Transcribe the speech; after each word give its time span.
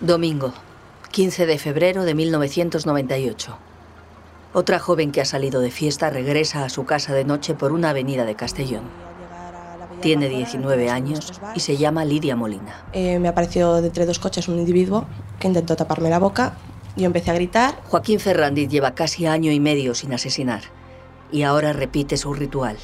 Domingo, 0.00 0.52
15 1.10 1.46
de 1.46 1.58
febrero 1.58 2.04
de 2.04 2.14
1998. 2.14 3.58
Otra 4.52 4.78
joven 4.78 5.12
que 5.12 5.20
ha 5.20 5.24
salido 5.24 5.60
de 5.60 5.70
fiesta 5.70 6.10
regresa 6.10 6.64
a 6.64 6.68
su 6.68 6.84
casa 6.84 7.12
de 7.12 7.24
noche 7.24 7.54
por 7.54 7.72
una 7.72 7.90
avenida 7.90 8.24
de 8.24 8.34
Castellón. 8.34 8.84
Tiene 10.00 10.28
19 10.28 10.90
años 10.90 11.32
y 11.54 11.60
se 11.60 11.76
llama 11.76 12.04
Lidia 12.04 12.34
Molina. 12.34 12.84
Eh, 12.92 13.18
me 13.18 13.28
apareció 13.28 13.80
de 13.80 13.88
entre 13.88 14.06
dos 14.06 14.18
coches 14.18 14.48
un 14.48 14.58
individuo 14.58 15.04
que 15.38 15.48
intentó 15.48 15.76
taparme 15.76 16.08
la 16.08 16.18
boca. 16.18 16.56
Yo 16.96 17.04
empecé 17.04 17.30
a 17.30 17.34
gritar. 17.34 17.80
Joaquín 17.88 18.18
Ferrandiz 18.18 18.68
lleva 18.68 18.94
casi 18.94 19.26
año 19.26 19.52
y 19.52 19.60
medio 19.60 19.94
sin 19.94 20.14
asesinar 20.14 20.62
y 21.30 21.42
ahora 21.42 21.72
repite 21.72 22.16
su 22.16 22.34
ritual, 22.34 22.76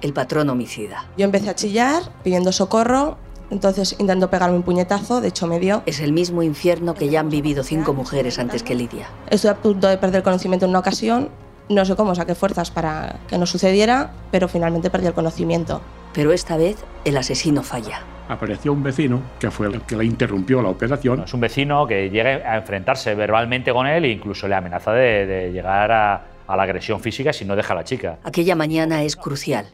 el 0.00 0.12
patrón 0.12 0.50
homicida. 0.50 1.06
Yo 1.16 1.24
empecé 1.24 1.50
a 1.50 1.54
chillar 1.54 2.02
pidiendo 2.22 2.52
socorro 2.52 3.16
entonces 3.50 3.96
intentó 3.98 4.28
pegarme 4.28 4.56
un 4.56 4.62
puñetazo, 4.62 5.20
de 5.20 5.28
hecho 5.28 5.46
me 5.46 5.58
dio. 5.58 5.82
Es 5.86 6.00
el 6.00 6.12
mismo 6.12 6.42
infierno 6.42 6.94
que 6.94 7.08
ya 7.08 7.20
han 7.20 7.30
vivido 7.30 7.62
cinco 7.62 7.94
mujeres 7.94 8.38
antes 8.38 8.62
que 8.62 8.74
Lidia. 8.74 9.08
Estuve 9.30 9.52
a 9.52 9.56
punto 9.56 9.88
de 9.88 9.96
perder 9.96 10.22
conocimiento 10.22 10.66
en 10.66 10.70
una 10.70 10.80
ocasión. 10.80 11.30
No 11.68 11.84
sé 11.84 11.96
cómo 11.96 12.14
saqué 12.14 12.34
fuerzas 12.34 12.70
para 12.70 13.20
que 13.28 13.38
no 13.38 13.46
sucediera, 13.46 14.12
pero 14.30 14.48
finalmente 14.48 14.90
perdí 14.90 15.06
el 15.06 15.14
conocimiento. 15.14 15.80
Pero 16.14 16.32
esta 16.32 16.56
vez 16.56 16.76
el 17.04 17.16
asesino 17.16 17.62
falla. 17.62 18.02
Apareció 18.28 18.72
un 18.72 18.82
vecino 18.82 19.22
que 19.38 19.50
fue 19.50 19.68
el 19.68 19.80
que 19.82 19.96
le 19.96 20.04
interrumpió 20.04 20.60
la 20.60 20.68
operación. 20.68 21.22
Es 21.22 21.32
un 21.32 21.40
vecino 21.40 21.86
que 21.86 22.10
llega 22.10 22.50
a 22.50 22.56
enfrentarse 22.56 23.14
verbalmente 23.14 23.72
con 23.72 23.86
él 23.86 24.04
e 24.04 24.10
incluso 24.10 24.48
le 24.48 24.54
amenaza 24.54 24.92
de, 24.92 25.50
llegar 25.52 25.90
a, 25.90 26.22
a 26.46 26.56
la 26.56 26.62
agresión 26.62 27.00
física 27.00 27.32
si 27.32 27.46
no 27.46 27.56
deja 27.56 27.72
a 27.72 27.76
la 27.76 27.84
chica. 27.84 28.18
Aquella 28.24 28.54
mañana 28.54 29.02
es 29.02 29.16
crucial. 29.16 29.66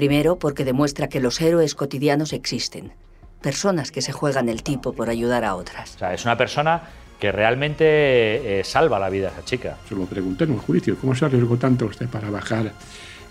Primero 0.00 0.38
porque 0.38 0.64
demuestra 0.64 1.10
que 1.10 1.20
los 1.20 1.42
héroes 1.42 1.74
cotidianos 1.74 2.32
existen 2.32 2.94
personas 3.42 3.92
que 3.92 4.00
se 4.00 4.12
juegan 4.12 4.48
el 4.48 4.62
tipo 4.62 4.94
por 4.94 5.10
ayudar 5.10 5.44
a 5.44 5.54
otras. 5.54 5.96
O 5.96 5.98
sea, 5.98 6.14
es 6.14 6.24
una 6.24 6.38
persona 6.38 6.84
que 7.18 7.30
realmente 7.30 7.84
eh, 7.84 8.64
salva 8.64 8.98
la 8.98 9.10
vida 9.10 9.28
a 9.28 9.32
esa 9.32 9.44
chica. 9.44 9.76
Se 9.86 9.94
lo 9.94 10.06
pregunté 10.06 10.44
en 10.44 10.52
un 10.52 10.58
juicio, 10.58 10.96
¿cómo 10.98 11.14
se 11.14 11.26
arriesgó 11.26 11.58
tanto 11.58 11.84
usted 11.84 12.08
para 12.08 12.30
bajar? 12.30 12.72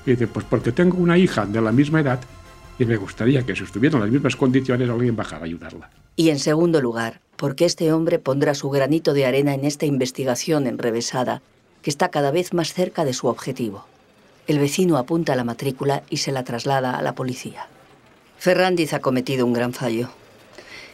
Y 0.06 0.12
dice, 0.12 0.28
pues 0.28 0.46
porque 0.48 0.72
tengo 0.72 1.00
una 1.00 1.18
hija 1.18 1.48
de 1.48 1.60
la 1.60 1.72
misma 1.72 2.02
edad 2.02 2.20
y 2.78 2.86
me 2.86 2.98
gustaría 2.98 3.42
que 3.42 3.56
si 3.56 3.64
estuviera 3.64 3.96
en 3.96 4.04
las 4.04 4.12
mismas 4.12 4.36
condiciones 4.36 4.88
alguien 4.88 5.16
bajara 5.16 5.42
a 5.42 5.46
ayudarla. 5.46 5.90
Y 6.18 6.30
en 6.30 6.38
segundo 6.38 6.82
lugar, 6.82 7.20
porque 7.36 7.66
este 7.66 7.92
hombre 7.92 8.20
pondrá 8.20 8.54
su 8.54 8.70
granito 8.70 9.14
de 9.14 9.26
arena 9.26 9.56
en 9.56 9.66
esta 9.66 9.88
investigación 9.88 10.68
enrevesada 10.68 11.42
que 11.82 11.90
está 11.90 12.10
cada 12.10 12.30
vez 12.30 12.54
más 12.54 12.76
cerca 12.76 13.06
de 13.06 13.14
su 13.14 13.26
objetivo. 13.26 13.89
El 14.50 14.58
vecino 14.58 14.98
apunta 14.98 15.36
la 15.36 15.44
matrícula 15.44 16.02
y 16.10 16.18
se 16.18 16.32
la 16.32 16.44
traslada 16.44 16.98
a 16.98 17.04
la 17.04 17.14
policía. 17.14 17.68
Ferrandiz 18.40 18.94
ha 18.94 19.00
cometido 19.00 19.46
un 19.46 19.54
gran 19.54 19.74
fallo. 19.74 20.10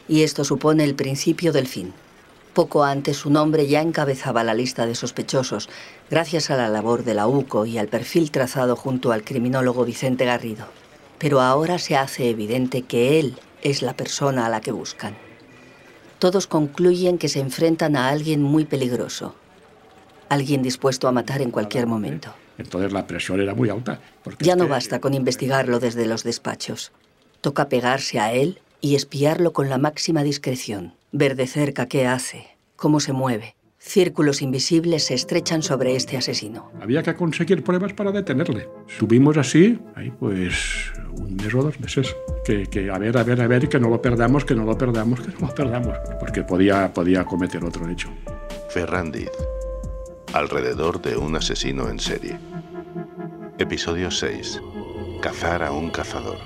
Y 0.10 0.24
esto 0.24 0.44
supone 0.44 0.84
el 0.84 0.94
principio 0.94 1.54
del 1.54 1.66
fin. 1.66 1.94
Poco 2.54 2.84
antes 2.84 3.16
su 3.16 3.30
nombre 3.30 3.66
ya 3.66 3.82
encabezaba 3.82 4.44
la 4.44 4.54
lista 4.54 4.86
de 4.86 4.94
sospechosos, 4.94 5.70
gracias 6.10 6.50
a 6.50 6.58
la 6.58 6.68
labor 6.68 7.06
de 7.06 7.14
la 7.14 7.28
UCO 7.28 7.66
y 7.66 7.78
al 7.78 7.88
perfil 7.88 8.30
trazado 8.30 8.76
junto 8.76 9.14
al 9.14 9.24
criminólogo 9.24 9.86
Vicente 9.86 10.26
Garrido. 10.26 10.66
Pero 11.18 11.40
ahora 11.40 11.80
se 11.80 11.96
hace 11.96 12.30
evidente 12.30 12.82
que 12.82 13.22
él 13.22 13.40
es 13.62 13.82
la 13.82 13.94
persona 13.94 14.46
a 14.46 14.50
la 14.50 14.60
que 14.60 14.74
buscan. 14.74 15.16
Todos 16.20 16.46
concluyen 16.48 17.18
que 17.18 17.30
se 17.30 17.40
enfrentan 17.40 17.96
a 17.96 18.10
alguien 18.10 18.42
muy 18.42 18.66
peligroso, 18.66 19.34
alguien 20.28 20.62
dispuesto 20.62 21.08
a 21.08 21.14
matar 21.14 21.42
en 21.42 21.52
cualquier 21.52 21.88
momento. 21.88 22.34
Entonces 22.58 22.94
la 22.94 23.08
presión 23.08 23.40
era 23.42 23.54
muy 23.54 23.70
alta. 23.70 24.00
ya 24.40 24.56
no 24.56 24.68
basta 24.68 25.00
con 25.00 25.14
investigarlo 25.14 25.80
desde 25.80 26.06
los 26.06 26.24
despachos. 26.24 26.92
Toca 27.42 27.70
pegarse 27.70 28.20
a 28.20 28.34
él 28.34 28.60
y 28.82 28.96
espiarlo 28.96 29.54
con 29.54 29.70
la 29.70 29.78
máxima 29.78 30.24
discreción, 30.24 30.94
ver 31.12 31.36
de 31.36 31.48
cerca 31.48 31.88
qué 31.88 32.08
hace, 32.08 32.48
cómo 32.76 33.00
se 33.00 33.14
mueve. 33.14 33.56
Círculos 33.78 34.42
invisibles 34.42 35.04
se 35.06 35.14
estrechan 35.14 35.62
sobre 35.62 35.96
este 35.96 36.18
asesino. 36.18 36.72
Había 36.82 37.04
que 37.04 37.14
conseguir 37.14 37.64
pruebas 37.64 37.94
para 37.94 38.12
detenerle. 38.12 38.68
Subimos 38.88 39.38
así, 39.38 39.78
ahí 39.94 40.12
pues 40.20 40.92
un 41.16 41.36
mes 41.36 41.54
o 41.54 41.62
dos 41.62 41.80
meses. 41.80 42.16
Que, 42.44 42.66
que, 42.66 42.90
a 42.90 42.98
ver, 42.98 43.16
a 43.16 43.24
ver, 43.24 43.42
a 43.42 43.48
ver, 43.48 43.70
que 43.70 43.80
no 43.80 43.90
lo 43.90 44.02
perdamos, 44.02 44.44
que 44.44 44.56
no 44.56 44.66
lo 44.66 44.76
perdamos, 44.76 45.20
que 45.22 45.32
no 45.40 45.48
lo 45.48 45.54
perdamos. 45.54 45.96
Porque 46.20 46.42
podía, 46.42 46.92
podía 46.94 47.26
cometer 47.26 47.64
otro 47.64 47.88
hecho. 47.88 48.10
Ferrandiz, 48.70 49.30
alrededor 50.36 51.02
de 51.02 51.16
un 51.16 51.38
asesino 51.38 51.88
en 51.88 51.98
serie. 51.98 52.38
Episodio 53.58 54.12
6. 54.12 54.60
Cazar 55.22 55.64
a 55.64 55.72
un 55.72 55.90
cazador. 55.90 56.38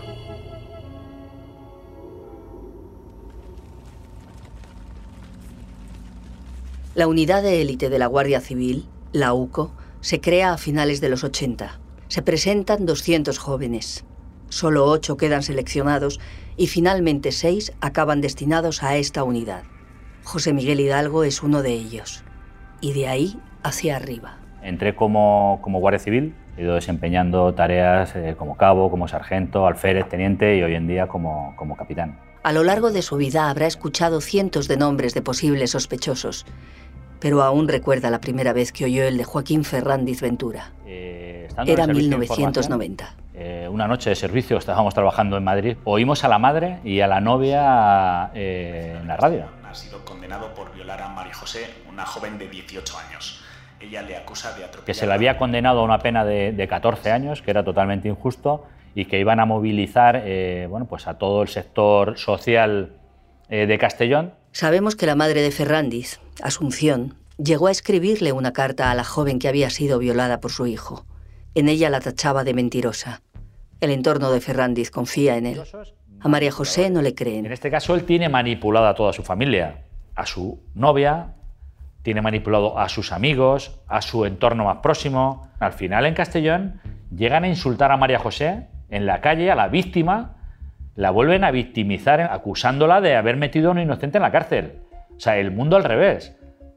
La 6.94 7.08
unidad 7.08 7.42
de 7.42 7.62
élite 7.62 7.90
de 7.90 7.98
la 7.98 8.06
Guardia 8.06 8.42
Civil, 8.42 8.86
la 9.12 9.34
UCO, 9.34 9.72
se 10.02 10.22
crea 10.22 10.54
a 10.54 10.60
finales 10.60 11.02
de 11.02 11.10
los 11.10 11.24
80. 11.24 11.80
Se 12.10 12.22
presentan 12.22 12.86
200 12.86 13.40
jóvenes. 13.40 14.06
Solo 14.50 14.86
8 14.86 15.18
quedan 15.18 15.42
seleccionados 15.42 16.20
y 16.58 16.68
finalmente 16.68 17.32
6 17.32 17.72
acaban 17.82 18.22
destinados 18.22 18.84
a 18.84 18.98
esta 18.98 19.24
unidad. 19.24 19.64
José 20.24 20.54
Miguel 20.54 20.80
Hidalgo 20.80 21.24
es 21.24 21.42
uno 21.42 21.64
de 21.64 21.74
ellos. 21.74 22.24
Y 22.82 22.94
de 22.94 23.08
ahí 23.08 23.40
hacia 23.64 23.96
arriba. 23.96 24.38
Entré 24.62 24.96
como, 24.96 25.60
como 25.62 25.80
Guardia 25.80 26.00
Civil, 26.00 26.34
he 26.58 26.64
ido 26.64 26.76
desempeñando 26.76 27.54
tareas 27.54 28.16
eh, 28.16 28.36
como 28.38 28.58
cabo, 28.58 28.90
como 28.90 29.08
sargento, 29.08 29.66
alférez, 29.66 30.08
teniente 30.10 30.58
y 30.58 30.64
hoy 30.64 30.76
en 30.76 30.88
día 30.88 31.08
como, 31.08 31.54
como 31.56 31.76
capitán. 31.78 32.20
A 32.44 32.54
lo 32.54 32.64
largo 32.64 32.92
de 32.92 33.02
su 33.02 33.18
vida 33.18 33.50
habrá 33.50 33.68
escuchado 33.68 34.22
cientos 34.22 34.68
de 34.68 34.78
nombres 34.78 35.14
de 35.14 35.22
posibles 35.22 35.72
sospechosos 35.72 36.46
pero 37.20 37.44
aún 37.44 37.68
recuerda 37.68 38.10
la 38.10 38.22
primera 38.22 38.54
vez 38.54 38.72
que 38.72 38.86
oyó 38.86 39.04
el 39.04 39.18
de 39.18 39.24
Joaquín 39.24 39.64
Ferrandiz 39.64 40.22
Ventura. 40.22 40.72
Eh, 40.86 41.48
Era 41.66 41.86
1990. 41.86 43.16
Eh, 43.34 43.68
una 43.72 43.88
noche 43.88 44.10
de 44.10 44.16
servicio, 44.16 44.58
estábamos 44.58 44.94
trabajando 44.94 45.38
en 45.38 45.44
Madrid, 45.44 45.78
oímos 45.84 46.24
a 46.24 46.28
la 46.28 46.40
madre 46.40 46.80
y 46.84 47.00
a 47.02 47.08
la 47.08 47.22
novia 47.22 48.32
eh, 48.34 48.98
en 49.02 49.08
la 49.08 49.18
radio. 49.18 49.46
Ha 49.70 49.76
sido 49.76 50.04
condenado 50.04 50.56
por 50.56 50.74
violar 50.74 51.00
a 51.00 51.10
María 51.10 51.36
José, 51.36 51.70
una 51.88 52.04
joven 52.04 52.40
de 52.40 52.50
18 52.50 52.98
años. 52.98 53.44
Ella 53.80 54.02
le 54.02 54.18
acusa 54.18 54.50
de 54.58 54.64
atropellar... 54.64 54.86
Que 54.86 54.96
se 54.96 55.06
le 55.06 55.14
había 55.14 55.38
condenado 55.38 55.82
a 55.82 55.84
una 55.84 56.00
pena 56.00 56.26
de, 56.26 56.52
de 56.52 56.68
14 56.68 57.12
años, 57.12 57.44
que 57.44 57.52
era 57.52 57.64
totalmente 57.64 58.08
injusto, 58.08 58.66
y 58.96 59.06
que 59.06 59.20
iban 59.20 59.40
a 59.40 59.46
movilizar 59.46 60.24
bueno, 60.70 60.88
pues 60.88 61.06
a 61.06 61.20
todo 61.20 61.44
el 61.44 61.50
sector 61.50 62.18
social 62.18 62.94
de 63.48 63.78
Castellón. 63.78 64.34
Sabemos 64.54 64.96
que 64.96 65.06
la 65.06 65.16
madre 65.16 65.44
de 65.44 65.52
Ferrandiz, 65.52 66.20
Asunción, 66.42 67.16
llegó 67.38 67.68
a 67.68 67.72
escribirle 67.72 68.32
una 68.32 68.54
carta 68.54 68.90
a 68.90 68.96
la 68.96 69.04
joven 69.04 69.38
que 69.38 69.50
había 69.50 69.70
sido 69.70 70.00
violada 70.00 70.40
por 70.40 70.52
su 70.52 70.66
hijo. 70.66 71.06
En 71.54 71.70
ella 71.70 71.92
la 71.92 72.02
tachaba 72.02 72.44
de 72.44 72.56
mentirosa. 72.56 73.22
El 73.82 73.92
entorno 73.92 74.32
de 74.32 74.42
Ferrandiz 74.42 74.90
confía 74.90 75.38
en 75.38 75.46
él. 75.46 75.62
A 76.22 76.28
María 76.28 76.52
José 76.52 76.90
no 76.90 77.02
le 77.02 77.16
creen. 77.16 77.46
En 77.46 77.52
este 77.52 77.72
caso, 77.72 77.96
él 77.96 78.04
tiene 78.04 78.30
manipulada 78.30 78.90
a 78.90 78.96
toda 78.96 79.14
su 79.14 79.24
familia, 79.24 79.86
a 80.16 80.26
su 80.26 80.60
novia, 80.76 81.36
tiene 82.04 82.22
manipulado 82.22 82.78
a 82.78 82.90
sus 82.90 83.12
amigos, 83.12 83.80
a 83.88 84.02
su 84.02 84.26
entorno 84.26 84.66
más 84.66 84.78
próximo. 84.78 85.50
Al 85.60 85.74
final, 85.74 86.06
en 86.06 86.14
Castellón, 86.14 86.82
llegan 87.16 87.44
a 87.44 87.48
insultar 87.48 87.92
a 87.92 87.98
María 87.98 88.20
José 88.20 88.68
en 88.90 89.06
la 89.06 89.22
calle, 89.22 89.52
a 89.52 89.56
la 89.56 89.68
víctima, 89.68 90.36
la 90.96 91.12
vuelven 91.12 91.44
a 91.44 91.52
victimizar 91.52 92.22
acusándola 92.22 93.00
de 93.00 93.16
haber 93.16 93.38
metido 93.38 93.70
a 93.70 93.72
un 93.72 93.80
inocente 93.80 94.18
en 94.18 94.24
la 94.24 94.32
cárcel. 94.32 94.80
O 95.16 95.20
sea, 95.20 95.38
el 95.38 95.52
mundo 95.52 95.78
al 95.78 95.84
revés. 95.84 96.36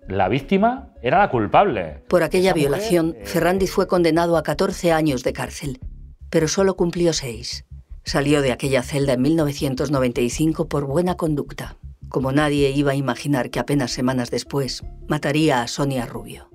La 0.08 0.28
víctima 0.28 0.90
era 1.00 1.18
la 1.18 1.30
culpable. 1.30 2.02
Por 2.08 2.22
aquella 2.22 2.52
violación, 2.52 3.14
eh, 3.16 3.24
Ferrandiz 3.24 3.70
fue 3.70 3.86
condenado 3.86 4.36
a 4.36 4.42
14 4.42 4.92
años 4.92 5.22
de 5.22 5.32
cárcel, 5.32 5.80
pero 6.28 6.48
solo 6.48 6.74
cumplió 6.74 7.12
6. 7.12 7.64
Salió 8.04 8.42
de 8.42 8.52
aquella 8.52 8.82
celda 8.82 9.12
en 9.14 9.22
1995 9.22 10.68
por 10.68 10.86
buena 10.86 11.16
conducta, 11.16 11.76
como 12.08 12.32
nadie 12.32 12.70
iba 12.70 12.92
a 12.92 12.96
imaginar 12.96 13.50
que 13.50 13.60
apenas 13.60 13.92
semanas 13.92 14.30
después 14.30 14.82
mataría 15.08 15.62
a 15.62 15.68
Sonia 15.68 16.06
Rubio. 16.06 16.50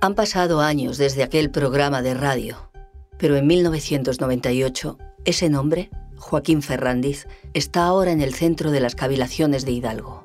Han 0.00 0.14
pasado 0.14 0.60
años 0.60 0.98
desde 0.98 1.22
aquel 1.22 1.50
programa 1.50 2.02
de 2.02 2.14
radio, 2.14 2.70
pero 3.18 3.36
en 3.36 3.46
1998 3.46 4.98
ese 5.24 5.48
nombre, 5.48 5.90
Joaquín 6.16 6.62
Ferrandiz, 6.62 7.28
está 7.54 7.84
ahora 7.84 8.10
en 8.10 8.20
el 8.20 8.34
centro 8.34 8.70
de 8.70 8.80
las 8.80 8.94
cavilaciones 8.94 9.64
de 9.64 9.72
Hidalgo. 9.72 10.24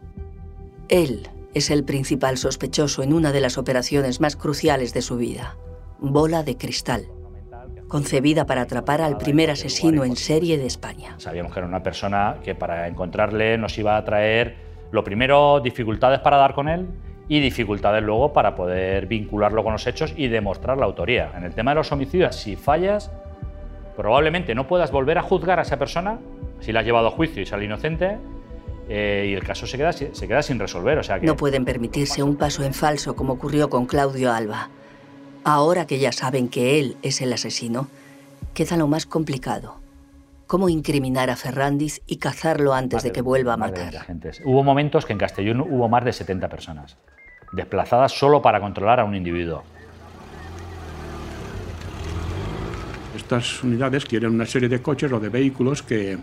Él 0.89 1.29
es 1.53 1.69
el 1.69 1.83
principal 1.83 2.37
sospechoso 2.37 3.03
en 3.03 3.13
una 3.13 3.31
de 3.31 3.41
las 3.41 3.57
operaciones 3.57 4.19
más 4.19 4.35
cruciales 4.35 4.93
de 4.93 5.01
su 5.01 5.17
vida, 5.17 5.57
Bola 5.99 6.43
de 6.43 6.57
Cristal, 6.57 7.07
concebida 7.87 8.45
para 8.45 8.61
atrapar 8.61 9.01
al 9.01 9.17
primer 9.17 9.49
asesino 9.49 10.03
en 10.03 10.15
serie 10.15 10.57
de 10.57 10.65
España. 10.65 11.15
Sabíamos 11.17 11.53
que 11.53 11.59
era 11.59 11.67
una 11.67 11.83
persona 11.83 12.37
que 12.43 12.55
para 12.55 12.87
encontrarle 12.87 13.57
nos 13.57 13.77
iba 13.77 13.97
a 13.97 14.03
traer, 14.03 14.55
lo 14.91 15.03
primero, 15.03 15.59
dificultades 15.59 16.19
para 16.19 16.37
dar 16.37 16.53
con 16.53 16.67
él 16.67 16.87
y 17.29 17.39
dificultades 17.39 18.03
luego 18.03 18.33
para 18.33 18.55
poder 18.55 19.05
vincularlo 19.05 19.63
con 19.63 19.73
los 19.73 19.85
hechos 19.87 20.13
y 20.15 20.27
demostrar 20.27 20.77
la 20.77 20.85
autoría. 20.85 21.31
En 21.35 21.43
el 21.43 21.53
tema 21.53 21.71
de 21.71 21.75
los 21.75 21.91
homicidios, 21.91 22.35
si 22.35 22.55
fallas, 22.55 23.11
probablemente 23.95 24.55
no 24.55 24.67
puedas 24.67 24.91
volver 24.91 25.17
a 25.17 25.21
juzgar 25.21 25.59
a 25.59 25.63
esa 25.63 25.77
persona 25.77 26.19
si 26.59 26.71
la 26.71 26.81
has 26.81 26.85
llevado 26.85 27.07
a 27.07 27.11
juicio 27.11 27.41
y 27.41 27.45
sale 27.45 27.65
inocente 27.65 28.17
eh, 28.89 29.27
y 29.29 29.33
el 29.33 29.43
caso 29.43 29.67
se 29.67 29.77
queda, 29.77 29.91
se 29.91 30.27
queda 30.27 30.41
sin 30.41 30.59
resolver. 30.59 30.97
O 30.97 31.03
sea 31.03 31.19
que... 31.19 31.25
No 31.25 31.35
pueden 31.35 31.65
permitirse 31.65 32.23
un 32.23 32.37
paso 32.37 32.63
en 32.63 32.73
falso 32.73 33.15
como 33.15 33.33
ocurrió 33.33 33.69
con 33.69 33.85
Claudio 33.85 34.31
Alba. 34.31 34.69
Ahora 35.49 35.87
que 35.87 35.97
ya 35.97 36.11
saben 36.11 36.49
que 36.49 36.77
él 36.77 36.97
es 37.03 37.21
el 37.21 37.31
asesino, 37.31 37.87
queda 38.53 38.75
lo 38.75 38.85
más 38.87 39.05
complicado. 39.05 39.79
¿Cómo 40.45 40.67
incriminar 40.67 41.29
a 41.29 41.37
Ferrandiz 41.37 42.01
y 42.05 42.17
cazarlo 42.17 42.73
antes 42.73 43.01
de 43.03 43.13
que 43.13 43.21
vuelva 43.21 43.53
a 43.53 43.57
matar? 43.57 43.93
Hubo 44.43 44.61
momentos 44.61 45.05
que 45.05 45.13
en 45.13 45.19
Castellón 45.19 45.61
hubo 45.61 45.87
más 45.87 46.03
de 46.03 46.11
70 46.11 46.49
personas, 46.49 46.97
desplazadas 47.53 48.11
solo 48.11 48.41
para 48.41 48.59
controlar 48.59 48.99
a 48.99 49.05
un 49.05 49.15
individuo. 49.15 49.63
Estas 53.15 53.63
unidades 53.63 54.03
quieren 54.03 54.31
una 54.31 54.45
serie 54.45 54.67
de 54.67 54.81
coches 54.81 55.13
o 55.13 55.19
de 55.21 55.29
vehículos 55.29 55.81
que, 55.81 56.17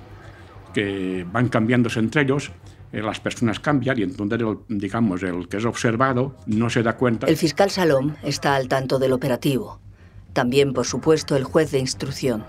que 0.75 1.25
van 1.33 1.49
cambiándose 1.49 1.99
entre 1.99 2.21
ellos 2.21 2.53
las 3.03 3.21
personas 3.21 3.61
cambian 3.61 3.99
y 3.99 4.03
entonces, 4.03 4.41
el, 4.41 4.59
digamos, 4.69 5.23
el 5.23 5.49
que 5.49 5.57
es 5.57 5.65
observado 5.65 6.37
no 6.47 6.71
se 6.71 6.83
da 6.83 6.97
cuenta. 6.97 7.27
El 7.27 7.37
fiscal 7.37 7.71
Salom 7.71 8.15
está 8.23 8.55
al 8.55 8.69
tanto 8.69 8.99
del 8.99 9.13
operativo. 9.13 9.81
También, 10.33 10.73
por 10.73 10.87
supuesto, 10.87 11.37
el 11.37 11.45
juez 11.45 11.71
de 11.71 11.79
instrucción. 11.79 12.45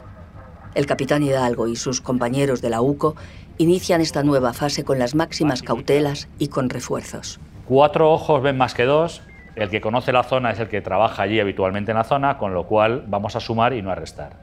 El 0.73 0.87
capitán 0.87 1.23
Hidalgo 1.23 1.67
y 1.67 1.75
sus 1.75 2.01
compañeros 2.01 2.61
de 2.61 2.69
la 2.69 2.81
UCO 2.81 3.15
inician 3.57 4.01
esta 4.01 4.23
nueva 4.23 4.53
fase 4.53 4.83
con 4.83 4.99
las 4.99 5.15
máximas 5.15 5.61
cautelas 5.61 6.27
y 6.39 6.49
con 6.49 6.69
refuerzos. 6.69 7.39
Cuatro 7.65 8.11
ojos 8.11 8.41
ven 8.43 8.57
más 8.57 8.73
que 8.73 8.83
dos. 8.83 9.21
El 9.55 9.69
que 9.69 9.79
conoce 9.79 10.11
la 10.11 10.23
zona 10.23 10.51
es 10.51 10.59
el 10.59 10.67
que 10.67 10.81
trabaja 10.81 11.23
allí 11.23 11.39
habitualmente 11.39 11.91
en 11.91 11.97
la 11.97 12.03
zona, 12.03 12.37
con 12.37 12.53
lo 12.53 12.65
cual 12.65 13.05
vamos 13.07 13.37
a 13.37 13.39
sumar 13.39 13.73
y 13.73 13.81
no 13.81 13.89
a 13.89 13.95
restar. 13.95 14.33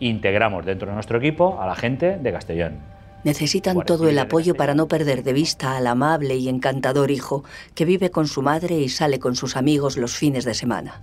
Integramos 0.00 0.66
dentro 0.66 0.88
de 0.88 0.94
nuestro 0.94 1.18
equipo 1.18 1.60
a 1.60 1.66
la 1.66 1.76
gente 1.76 2.18
de 2.18 2.32
Castellón. 2.32 2.95
Necesitan 3.26 3.82
todo 3.82 4.08
el 4.08 4.20
apoyo 4.20 4.54
para 4.54 4.76
no 4.76 4.86
perder 4.86 5.24
de 5.24 5.32
vista 5.32 5.76
al 5.76 5.88
amable 5.88 6.36
y 6.36 6.48
encantador 6.48 7.10
hijo 7.10 7.42
que 7.74 7.84
vive 7.84 8.12
con 8.12 8.28
su 8.28 8.40
madre 8.40 8.76
y 8.76 8.88
sale 8.88 9.18
con 9.18 9.34
sus 9.34 9.56
amigos 9.56 9.96
los 9.96 10.14
fines 10.14 10.44
de 10.44 10.54
semana. 10.54 11.02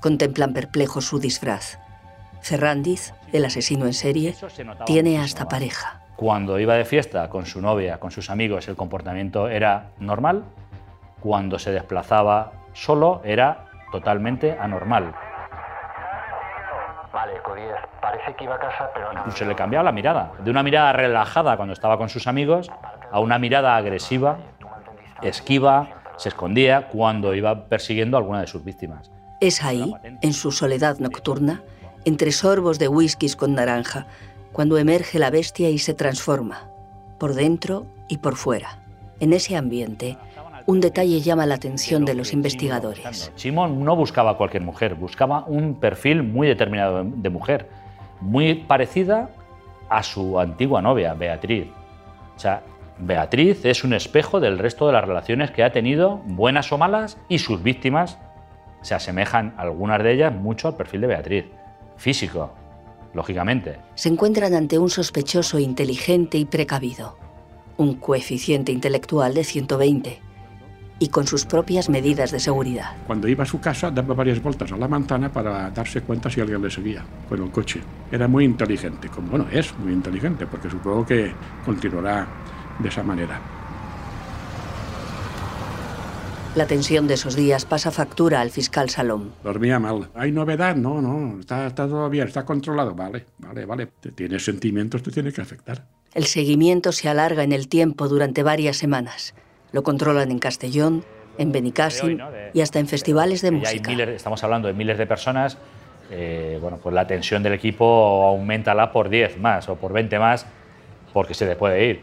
Contemplan 0.00 0.54
perplejos 0.54 1.04
su 1.04 1.18
disfraz. 1.18 1.78
Ferrandiz, 2.40 3.12
el 3.34 3.44
asesino 3.44 3.84
en 3.84 3.92
serie, 3.92 4.34
tiene 4.86 5.18
hasta 5.18 5.46
pareja. 5.46 6.00
Cuando 6.16 6.58
iba 6.58 6.74
de 6.76 6.86
fiesta 6.86 7.28
con 7.28 7.44
su 7.44 7.60
novia, 7.60 8.00
con 8.00 8.10
sus 8.10 8.30
amigos, 8.30 8.66
el 8.68 8.76
comportamiento 8.76 9.50
era 9.50 9.90
normal. 10.00 10.44
Cuando 11.20 11.58
se 11.58 11.70
desplazaba 11.70 12.64
solo 12.72 13.20
era 13.26 13.66
totalmente 13.92 14.52
anormal. 14.52 15.14
Vale, 17.58 17.74
parece 18.00 18.34
que 18.34 18.44
iba 18.44 18.54
a 18.54 18.58
casa, 18.58 18.90
pero 18.94 19.12
no. 19.12 19.30
Se 19.30 19.44
le 19.44 19.54
cambiaba 19.54 19.84
la 19.84 19.92
mirada. 19.92 20.32
De 20.44 20.50
una 20.50 20.62
mirada 20.62 20.92
relajada 20.92 21.56
cuando 21.56 21.72
estaba 21.72 21.98
con 21.98 22.08
sus 22.08 22.26
amigos 22.26 22.70
a 23.10 23.20
una 23.20 23.38
mirada 23.38 23.76
agresiva, 23.76 24.38
esquiva, 25.22 25.88
se 26.16 26.28
escondía 26.28 26.88
cuando 26.88 27.34
iba 27.34 27.66
persiguiendo 27.66 28.16
a 28.16 28.20
alguna 28.20 28.40
de 28.40 28.46
sus 28.46 28.64
víctimas. 28.64 29.10
Es 29.40 29.62
ahí, 29.62 29.94
en 30.20 30.32
su 30.32 30.50
soledad 30.52 30.98
nocturna, 30.98 31.62
entre 32.04 32.32
sorbos 32.32 32.78
de 32.78 32.88
whiskies 32.88 33.36
con 33.36 33.54
naranja, 33.54 34.06
cuando 34.52 34.78
emerge 34.78 35.18
la 35.18 35.30
bestia 35.30 35.70
y 35.70 35.78
se 35.78 35.94
transforma, 35.94 36.68
por 37.18 37.34
dentro 37.34 37.86
y 38.08 38.18
por 38.18 38.36
fuera. 38.36 38.78
En 39.20 39.32
ese 39.32 39.56
ambiente, 39.56 40.16
un 40.68 40.80
detalle 40.80 41.22
llama 41.22 41.46
la 41.46 41.54
atención 41.54 42.04
de 42.04 42.12
los 42.12 42.34
investigadores. 42.34 43.32
Simón 43.36 43.82
no 43.82 43.96
buscaba 43.96 44.32
a 44.32 44.34
cualquier 44.36 44.62
mujer, 44.62 44.96
buscaba 44.96 45.46
un 45.46 45.76
perfil 45.76 46.22
muy 46.22 46.46
determinado 46.46 47.04
de 47.04 47.30
mujer, 47.30 47.70
muy 48.20 48.54
parecida 48.54 49.30
a 49.88 50.02
su 50.02 50.38
antigua 50.38 50.82
novia, 50.82 51.14
Beatriz. 51.14 51.68
O 52.36 52.38
sea, 52.38 52.64
Beatriz 52.98 53.64
es 53.64 53.82
un 53.82 53.94
espejo 53.94 54.40
del 54.40 54.58
resto 54.58 54.86
de 54.86 54.92
las 54.92 55.06
relaciones 55.06 55.50
que 55.52 55.64
ha 55.64 55.72
tenido, 55.72 56.20
buenas 56.26 56.70
o 56.70 56.76
malas, 56.76 57.16
y 57.30 57.38
sus 57.38 57.62
víctimas 57.62 58.18
se 58.82 58.94
asemejan, 58.94 59.54
algunas 59.56 60.02
de 60.02 60.12
ellas, 60.12 60.34
mucho 60.34 60.68
al 60.68 60.76
perfil 60.76 61.00
de 61.00 61.06
Beatriz. 61.06 61.44
Físico, 61.96 62.52
lógicamente. 63.14 63.78
Se 63.94 64.10
encuentran 64.10 64.52
ante 64.52 64.78
un 64.78 64.90
sospechoso 64.90 65.58
inteligente 65.58 66.36
y 66.36 66.44
precavido, 66.44 67.16
un 67.78 67.94
coeficiente 67.94 68.70
intelectual 68.70 69.32
de 69.32 69.44
120 69.44 70.27
y 70.98 71.08
con 71.08 71.26
sus 71.26 71.44
propias 71.44 71.88
medidas 71.88 72.30
de 72.30 72.40
seguridad. 72.40 72.96
Cuando 73.06 73.28
iba 73.28 73.44
a 73.44 73.46
su 73.46 73.60
casa 73.60 73.90
daba 73.90 74.14
varias 74.14 74.42
vueltas 74.42 74.72
a 74.72 74.76
la 74.76 74.88
manzana 74.88 75.30
para 75.32 75.70
darse 75.70 76.00
cuenta 76.02 76.30
si 76.30 76.40
alguien 76.40 76.62
le 76.62 76.70
seguía 76.70 77.04
con 77.28 77.42
el 77.42 77.50
coche. 77.50 77.80
Era 78.10 78.26
muy 78.28 78.44
inteligente, 78.44 79.08
como 79.08 79.28
bueno, 79.30 79.46
es 79.50 79.76
muy 79.78 79.92
inteligente, 79.92 80.46
porque 80.46 80.70
supongo 80.70 81.06
que 81.06 81.32
continuará 81.64 82.26
de 82.78 82.88
esa 82.88 83.02
manera. 83.02 83.40
La 86.54 86.66
tensión 86.66 87.06
de 87.06 87.14
esos 87.14 87.36
días 87.36 87.64
pasa 87.64 87.92
factura 87.92 88.40
al 88.40 88.50
fiscal 88.50 88.90
Salom. 88.90 89.30
Dormía 89.44 89.78
mal. 89.78 90.10
¿Hay 90.14 90.32
novedad? 90.32 90.74
No, 90.74 91.00
no, 91.00 91.38
está, 91.38 91.68
está 91.68 91.86
todo 91.86 92.10
bien, 92.10 92.26
está 92.26 92.44
controlado. 92.44 92.94
Vale, 92.94 93.26
vale, 93.38 93.64
vale. 93.64 93.86
Te 94.00 94.10
tienes 94.10 94.44
sentimientos, 94.44 95.02
te 95.02 95.12
tiene 95.12 95.32
que 95.32 95.40
afectar. 95.40 95.86
El 96.14 96.24
seguimiento 96.24 96.90
se 96.90 97.08
alarga 97.08 97.44
en 97.44 97.52
el 97.52 97.68
tiempo 97.68 98.08
durante 98.08 98.42
varias 98.42 98.76
semanas. 98.76 99.34
Lo 99.72 99.82
controlan 99.82 100.30
en 100.30 100.38
Castellón, 100.38 101.04
en 101.38 101.52
Benicàssim 101.52 102.18
y 102.52 102.60
hasta 102.60 102.78
en 102.78 102.88
festivales 102.88 103.42
de 103.42 103.52
música. 103.52 103.92
estamos 103.92 104.42
hablando 104.44 104.68
de 104.68 104.74
miles 104.74 104.98
de 104.98 105.06
personas. 105.06 105.56
Eh, 106.10 106.58
bueno, 106.60 106.78
pues 106.82 106.94
la 106.94 107.06
tensión 107.06 107.42
del 107.42 107.52
equipo 107.52 107.84
aumenta 108.24 108.92
por 108.92 109.08
10 109.08 109.38
más 109.38 109.68
o 109.68 109.76
por 109.76 109.92
20 109.92 110.18
más 110.18 110.46
porque 111.12 111.34
se 111.34 111.46
le 111.46 111.54
puede 111.54 111.84
ir. 111.84 112.00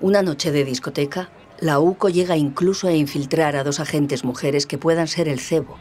Una 0.00 0.22
noche 0.22 0.50
de 0.52 0.64
discoteca, 0.64 1.30
la 1.60 1.78
UCO 1.78 2.08
llega 2.08 2.36
incluso 2.36 2.88
a 2.88 2.92
infiltrar 2.92 3.56
a 3.56 3.64
dos 3.64 3.80
agentes 3.80 4.24
mujeres 4.24 4.66
que 4.66 4.78
puedan 4.78 5.08
ser 5.08 5.28
el 5.28 5.40
cebo, 5.40 5.78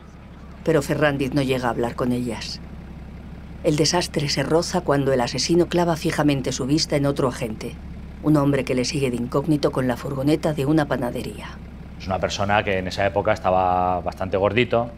pero 0.63 0.81
Ferrandiz 0.81 1.33
no 1.33 1.41
llega 1.41 1.67
a 1.67 1.71
hablar 1.71 1.95
con 1.95 2.11
ellas. 2.11 2.61
El 3.63 3.75
desastre 3.75 4.29
se 4.29 4.43
roza 4.43 4.81
cuando 4.81 5.11
el 5.11 5.21
asesino 5.21 5.67
clava 5.67 5.97
fijamente 5.97 6.51
su 6.51 6.65
vista 6.65 6.95
en 6.95 7.07
otro 7.07 7.27
agente, 7.27 7.75
un 8.25 8.37
hombre 8.37 8.65
que 8.65 8.73
le 8.73 8.85
sigue 8.85 9.11
de 9.11 9.17
incógnito 9.17 9.71
con 9.71 9.87
la 9.87 9.97
furgoneta 9.97 10.53
de 10.53 10.65
una 10.65 10.87
panadería. 10.87 11.49
Es 11.99 12.07
una 12.07 12.19
persona 12.19 12.63
que 12.63 12.79
en 12.79 12.87
esa 12.87 13.05
época 13.05 13.33
estaba 13.33 14.01
bastante 14.01 14.35
gordito, 14.35 14.89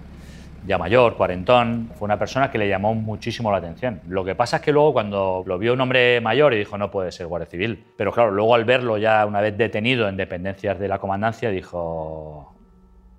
ya 0.66 0.78
mayor, 0.78 1.18
cuarentón. 1.18 1.92
Fue 1.96 2.06
una 2.06 2.18
persona 2.18 2.50
que 2.50 2.58
le 2.58 2.70
llamó 2.70 2.96
muchísimo 2.96 3.52
la 3.52 3.58
atención. 3.58 4.00
Lo 4.08 4.24
que 4.24 4.34
pasa 4.34 4.58
es 4.58 4.64
que 4.64 4.72
luego 4.72 4.94
cuando 4.94 5.44
lo 5.46 5.60
vio 5.60 5.74
un 5.74 5.82
hombre 5.82 6.22
mayor 6.22 6.54
y 6.54 6.60
dijo, 6.60 6.78
no 6.78 6.90
puede 6.90 7.12
ser 7.12 7.28
guardia 7.28 7.50
civil. 7.50 7.84
Pero 7.98 8.14
claro, 8.14 8.32
luego 8.32 8.56
al 8.56 8.64
verlo 8.64 8.98
ya 8.98 9.26
una 9.26 9.42
vez 9.42 9.58
detenido 9.58 10.08
en 10.08 10.16
dependencias 10.16 10.80
de 10.80 10.88
la 10.88 10.98
comandancia, 10.98 11.50
dijo, 11.52 12.54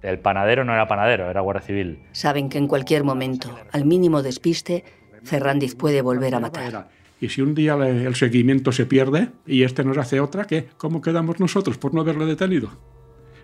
el 0.00 0.18
panadero 0.20 0.64
no 0.64 0.72
era 0.72 0.88
panadero, 0.88 1.30
era 1.30 1.42
guardia 1.42 1.66
civil. 1.66 2.02
Saben 2.12 2.48
que 2.48 2.56
en 2.56 2.66
cualquier 2.66 3.04
momento, 3.04 3.58
al 3.72 3.84
mínimo 3.84 4.22
despiste, 4.22 4.84
Ferrandiz 5.22 5.74
puede 5.74 6.00
volver 6.00 6.34
a 6.34 6.40
matar. 6.40 6.88
Y 7.20 7.28
si 7.30 7.42
un 7.42 7.54
día 7.54 7.74
el 7.74 8.14
seguimiento 8.14 8.72
se 8.72 8.86
pierde 8.86 9.30
y 9.46 9.64
este 9.64 9.84
nos 9.84 9.98
hace 9.98 10.20
otra, 10.20 10.44
¿qué? 10.44 10.68
¿Cómo 10.76 11.00
quedamos 11.00 11.40
nosotros 11.40 11.78
por 11.78 11.94
no 11.94 12.00
haberle 12.00 12.26
detenido? 12.26 12.70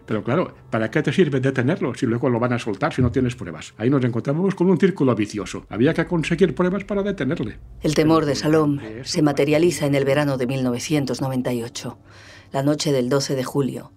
Pero 0.07 0.23
claro, 0.23 0.55
¿para 0.71 0.91
qué 0.91 1.03
te 1.03 1.13
sirve 1.13 1.41
detenerlo 1.41 1.95
si 1.95 2.07
luego 2.07 2.29
lo 2.29 2.39
van 2.39 2.53
a 2.53 2.59
soltar 2.59 2.93
si 2.93 3.01
no 3.01 3.11
tienes 3.11 3.37
pruebas? 3.37 3.75
Ahí 3.79 3.89
nos 3.89 4.05
encontramos 4.05 4.55
con 4.55 4.69
un 4.69 4.79
círculo 4.79 5.15
vicioso. 5.15 5.65
Había 5.71 5.95
que 5.95 6.07
conseguir 6.07 6.55
pruebas 6.55 6.85
para 6.85 7.03
detenerle. 7.03 7.59
El 7.83 7.95
temor 7.95 8.27
de 8.27 8.35
Salom 8.35 8.79
se 9.03 9.23
materializa 9.23 9.87
en 9.87 9.95
el 9.95 10.05
verano 10.05 10.37
de 10.37 10.47
1998, 10.47 11.99
la 12.53 12.63
noche 12.63 12.93
del 12.93 13.09
12 13.09 13.35
de 13.35 13.45
julio. 13.45 13.93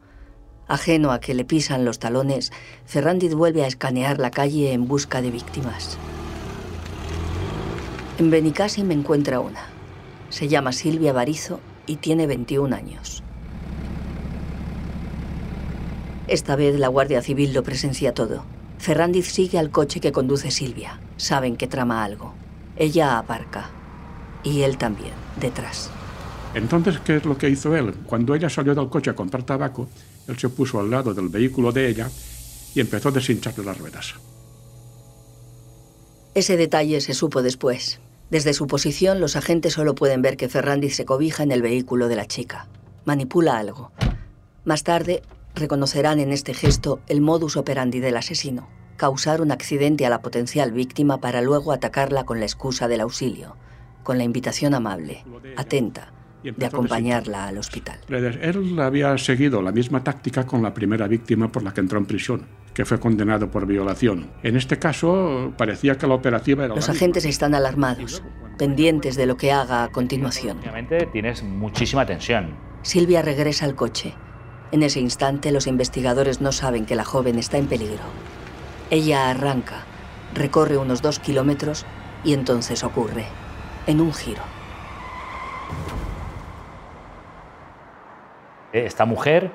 Ajeno 0.67 1.11
a 1.11 1.19
que 1.19 1.33
le 1.33 1.45
pisan 1.45 1.85
los 1.85 1.99
talones, 1.99 2.51
Ferrandiz 2.85 3.33
vuelve 3.33 3.63
a 3.63 3.67
escanear 3.67 4.19
la 4.19 4.31
calle 4.31 4.73
en 4.73 4.87
busca 4.87 5.21
de 5.21 5.31
víctimas. 5.31 5.97
En 8.19 8.31
Benicasi 8.31 8.83
me 8.83 8.95
encuentra 8.95 9.39
una. 9.39 9.61
Se 10.29 10.47
llama 10.47 10.71
Silvia 10.71 11.13
Barizo 11.13 11.59
y 11.85 11.97
tiene 11.97 12.25
21 12.25 12.75
años. 12.75 13.21
Esta 16.27 16.55
vez 16.55 16.79
la 16.79 16.87
Guardia 16.87 17.21
Civil 17.21 17.53
lo 17.53 17.63
presencia 17.63 18.15
todo. 18.15 18.43
Ferrandiz 18.79 19.31
sigue 19.31 19.59
al 19.59 19.69
coche 19.69 19.99
que 19.99 20.11
conduce 20.11 20.49
Silvia. 20.49 20.99
Saben 21.17 21.57
que 21.57 21.67
trama 21.67 22.03
algo. 22.03 22.33
Ella 22.75 23.19
aparca. 23.19 23.69
Y 24.43 24.61
él 24.61 24.79
también, 24.79 25.13
detrás. 25.39 25.91
Entonces, 26.55 26.99
¿qué 26.99 27.17
es 27.17 27.25
lo 27.25 27.37
que 27.37 27.49
hizo 27.49 27.75
él? 27.75 27.93
Cuando 28.07 28.33
ella 28.33 28.49
salió 28.49 28.73
del 28.73 28.89
coche 28.89 29.11
a 29.11 29.15
comprar 29.15 29.43
tabaco, 29.43 29.89
él 30.27 30.39
se 30.39 30.49
puso 30.49 30.79
al 30.79 30.89
lado 30.89 31.13
del 31.13 31.29
vehículo 31.29 31.71
de 31.71 31.87
ella 31.87 32.09
y 32.73 32.79
empezó 32.79 33.09
a 33.09 33.11
deshincharle 33.11 33.63
las 33.63 33.77
ruedas. 33.77 34.15
Ese 36.33 36.57
detalle 36.57 36.99
se 37.01 37.13
supo 37.13 37.43
después. 37.43 37.99
Desde 38.29 38.53
su 38.53 38.67
posición, 38.67 39.19
los 39.21 39.35
agentes 39.35 39.73
solo 39.73 39.95
pueden 39.95 40.21
ver 40.21 40.35
que 40.35 40.49
Ferrandiz 40.49 40.95
se 40.95 41.05
cobija 41.05 41.43
en 41.43 41.51
el 41.51 41.61
vehículo 41.61 42.09
de 42.09 42.17
la 42.17 42.25
chica. 42.25 42.67
Manipula 43.05 43.57
algo. 43.57 43.91
Más 44.65 44.83
tarde, 44.83 45.21
reconocerán 45.55 46.19
en 46.19 46.31
este 46.31 46.53
gesto 46.53 46.99
el 47.07 47.21
modus 47.21 47.55
operandi 47.55 47.99
del 47.99 48.17
asesino. 48.17 48.67
causar 48.97 49.41
un 49.41 49.51
accidente 49.51 50.05
a 50.05 50.09
la 50.09 50.21
potencial 50.21 50.71
víctima 50.73 51.19
para 51.19 51.41
luego 51.41 51.71
atacarla 51.71 52.25
con 52.25 52.39
la 52.39 52.45
excusa 52.45 52.87
del 52.87 53.01
auxilio, 53.01 53.55
con 54.03 54.17
la 54.17 54.23
invitación 54.23 54.73
amable, 54.73 55.23
atenta, 55.55 56.11
de 56.43 56.65
acompañarla 56.65 57.47
al 57.47 57.57
hospital. 57.57 57.99
Él 58.09 58.79
había 58.79 59.17
seguido 59.17 59.61
la 59.61 59.71
misma 59.71 60.03
táctica 60.03 60.45
con 60.45 60.61
la 60.61 60.73
primera 60.73 61.07
víctima 61.07 61.51
por 61.51 61.63
la 61.63 61.73
que 61.73 61.81
entró 61.81 61.99
en 61.99 62.05
prisión, 62.05 62.45
que 62.77 62.85
fue 62.85 62.99
condenado 62.99 63.49
por 63.49 63.65
violación. 63.65 64.29
En 64.43 64.55
este 64.55 64.77
caso, 64.77 65.51
parecía 65.57 65.97
que 65.97 66.05
la 66.05 66.13
operativa 66.13 66.63
era... 66.63 66.75
Los 66.75 66.89
agentes 66.89 67.25
están 67.25 67.55
alarmados, 67.55 68.21
pendientes 68.59 69.15
de 69.15 69.25
lo 69.25 69.35
que 69.35 69.51
haga 69.51 69.83
a 69.83 69.87
continuación. 69.87 70.59
Obviamente 70.59 71.07
tienes 71.07 71.41
muchísima 71.41 72.05
tensión. 72.05 72.55
Silvia 72.83 73.23
regresa 73.23 73.65
al 73.65 73.73
coche. 73.73 74.13
En 74.71 74.83
ese 74.83 74.99
instante, 74.99 75.51
los 75.51 75.65
investigadores 75.65 76.39
no 76.39 76.51
saben 76.51 76.85
que 76.85 76.93
la 76.93 77.03
joven 77.03 77.39
está 77.39 77.57
en 77.57 77.65
peligro. 77.65 78.03
Ella 78.91 79.31
arranca, 79.31 79.85
recorre 80.35 80.77
unos 80.77 81.01
dos 81.01 81.17
kilómetros 81.17 81.83
y 82.23 82.33
entonces 82.33 82.83
ocurre, 82.83 83.25
en 83.87 84.01
un 84.01 84.13
giro. 84.13 84.43
Esta 88.71 89.05
mujer, 89.05 89.51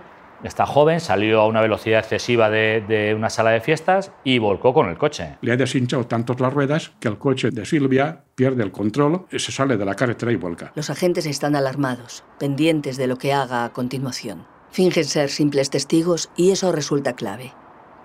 esta 0.48 0.66
joven, 0.66 1.00
salió 1.00 1.40
a 1.40 1.46
una 1.46 1.60
velocidad 1.60 2.00
excesiva 2.00 2.50
de, 2.50 3.14
una 3.16 3.30
sala 3.30 3.50
de 3.50 3.60
fiestas 3.60 4.12
y 4.24 4.38
volcó 4.38 4.74
con 4.74 4.88
el 4.88 4.98
coche. 4.98 5.36
Le 5.40 5.52
ha 5.52 5.56
deshinchado 5.56 6.06
tanto 6.06 6.34
las 6.38 6.52
ruedas 6.52 6.92
que 7.00 7.08
el 7.08 7.18
coche 7.18 7.50
de 7.50 7.64
Silvia 7.64 8.24
pierde 8.34 8.62
el 8.62 8.72
control, 8.72 9.26
y 9.30 9.38
se 9.38 9.52
sale 9.52 9.76
de 9.76 9.84
la 9.84 9.94
carretera 9.94 10.32
y 10.32 10.36
vuelca. 10.36 10.72
Los 10.74 10.90
agentes 10.90 11.26
están 11.26 11.54
alarmados, 11.54 12.24
pendientes 12.38 12.96
de 12.96 13.06
lo 13.06 13.18
que 13.18 13.32
haga 13.32 13.64
a 13.64 13.72
continuación. 13.72 14.46
Fingen 14.70 15.04
ser 15.04 15.28
simples 15.28 15.70
testigos 15.70 16.30
y 16.34 16.50
eso 16.50 16.72
resulta 16.72 17.12
clave. 17.12 17.52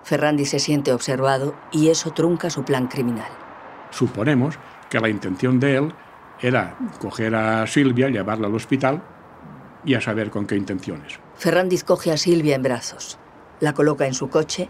Ferrandi 0.04 0.44
se 0.44 0.58
siente 0.58 0.92
observado 0.92 1.54
y 1.72 1.88
eso 1.88 2.12
trunca 2.12 2.50
su 2.50 2.64
plan 2.64 2.88
criminal. 2.88 3.30
Suponemos 3.90 4.58
que 4.90 5.00
la 5.00 5.08
intención 5.08 5.58
de 5.60 5.76
él 5.76 5.94
era 6.40 6.76
coger 7.00 7.34
a 7.34 7.66
Silvia, 7.66 8.08
llevarla 8.08 8.46
al 8.46 8.54
hospital 8.54 9.02
y 9.84 9.94
a 9.94 10.00
saber 10.00 10.30
con 10.30 10.46
qué 10.46 10.56
intenciones. 10.56 11.18
Ferrandiz 11.38 11.84
coge 11.84 12.10
a 12.10 12.16
Silvia 12.16 12.56
en 12.56 12.64
brazos, 12.64 13.16
la 13.60 13.72
coloca 13.72 14.08
en 14.08 14.14
su 14.14 14.28
coche 14.28 14.68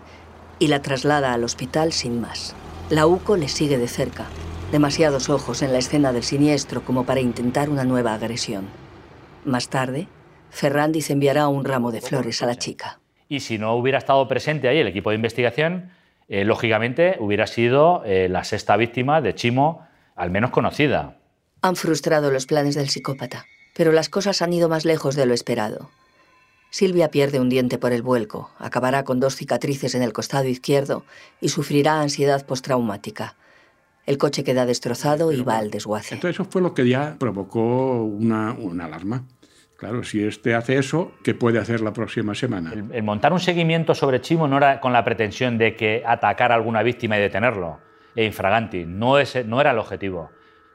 y 0.58 0.68
la 0.68 0.82
traslada 0.82 1.32
al 1.32 1.42
hospital 1.42 1.94
sin 1.94 2.20
más. 2.20 2.54
La 2.90 3.06
UCO 3.06 3.38
le 3.38 3.48
sigue 3.48 3.78
de 3.78 3.88
cerca, 3.88 4.26
demasiados 4.70 5.30
ojos 5.30 5.62
en 5.62 5.72
la 5.72 5.78
escena 5.78 6.12
del 6.12 6.24
siniestro 6.24 6.84
como 6.84 7.06
para 7.06 7.20
intentar 7.20 7.70
una 7.70 7.84
nueva 7.84 8.12
agresión. 8.12 8.66
Más 9.46 9.70
tarde, 9.70 10.08
Ferrandiz 10.50 11.08
enviará 11.08 11.48
un 11.48 11.64
ramo 11.64 11.90
de 11.90 12.02
flores 12.02 12.42
a 12.42 12.46
la 12.46 12.56
chica. 12.56 13.00
Y 13.30 13.40
si 13.40 13.56
no 13.56 13.74
hubiera 13.74 13.96
estado 13.96 14.28
presente 14.28 14.68
ahí 14.68 14.78
el 14.78 14.88
equipo 14.88 15.08
de 15.08 15.16
investigación, 15.16 15.92
eh, 16.28 16.44
lógicamente 16.44 17.16
hubiera 17.18 17.46
sido 17.46 18.02
eh, 18.04 18.28
la 18.28 18.44
sexta 18.44 18.76
víctima 18.76 19.22
de 19.22 19.34
Chimo, 19.34 19.88
al 20.14 20.30
menos 20.30 20.50
conocida. 20.50 21.16
Han 21.62 21.76
frustrado 21.76 22.30
los 22.30 22.44
planes 22.44 22.74
del 22.74 22.90
psicópata. 22.90 23.46
Pero 23.74 23.92
las 23.92 24.08
cosas 24.08 24.42
han 24.42 24.52
ido 24.52 24.68
más 24.68 24.84
lejos 24.84 25.14
de 25.14 25.24
lo 25.24 25.32
esperado. 25.32 25.88
Silvia 26.70 27.10
pierde 27.10 27.40
un 27.40 27.48
diente 27.48 27.78
por 27.78 27.92
el 27.92 28.02
vuelco, 28.02 28.50
acabará 28.58 29.04
con 29.04 29.20
dos 29.20 29.36
cicatrices 29.36 29.94
en 29.94 30.02
el 30.02 30.12
costado 30.12 30.46
izquierdo 30.48 31.04
y 31.40 31.48
sufrirá 31.48 32.00
ansiedad 32.00 32.44
postraumática. 32.44 33.36
El 34.04 34.18
coche 34.18 34.44
queda 34.44 34.66
destrozado 34.66 35.32
y 35.32 35.42
va 35.42 35.58
al 35.58 35.70
desguace. 35.70 36.14
Entonces 36.14 36.36
eso 36.36 36.50
fue 36.50 36.62
lo 36.62 36.74
que 36.74 36.88
ya 36.88 37.16
provocó 37.18 38.02
una, 38.04 38.50
alarma. 38.82 39.24
Claro, 39.76 40.02
si 40.02 40.24
este 40.24 40.54
hace 40.54 40.76
eso, 40.76 41.12
¿qué 41.22 41.34
puede 41.34 41.58
hacer 41.58 41.80
la 41.80 41.92
próxima 41.92 42.34
semana? 42.34 42.72
El, 42.72 43.02
montar 43.02 43.32
un 43.32 43.40
seguimiento 43.40 43.94
sobre 43.94 44.20
Chimo 44.20 44.48
no 44.48 44.56
era 44.56 44.80
con 44.80 44.92
la 44.92 45.04
pretensión 45.04 45.56
de 45.56 45.76
que 45.76 46.02
atacar 46.04 46.52
a 46.52 46.56
alguna 46.56 46.82
víctima 46.82 47.16
y 47.16 47.20
detenerlo, 47.20 47.78
e 48.16 48.24
infraganti, 48.24 48.84
no, 48.86 49.18
es, 49.18 49.46
no 49.46 49.60
era 49.60 49.70
el 49.70 49.78
objetivo. 49.78 50.30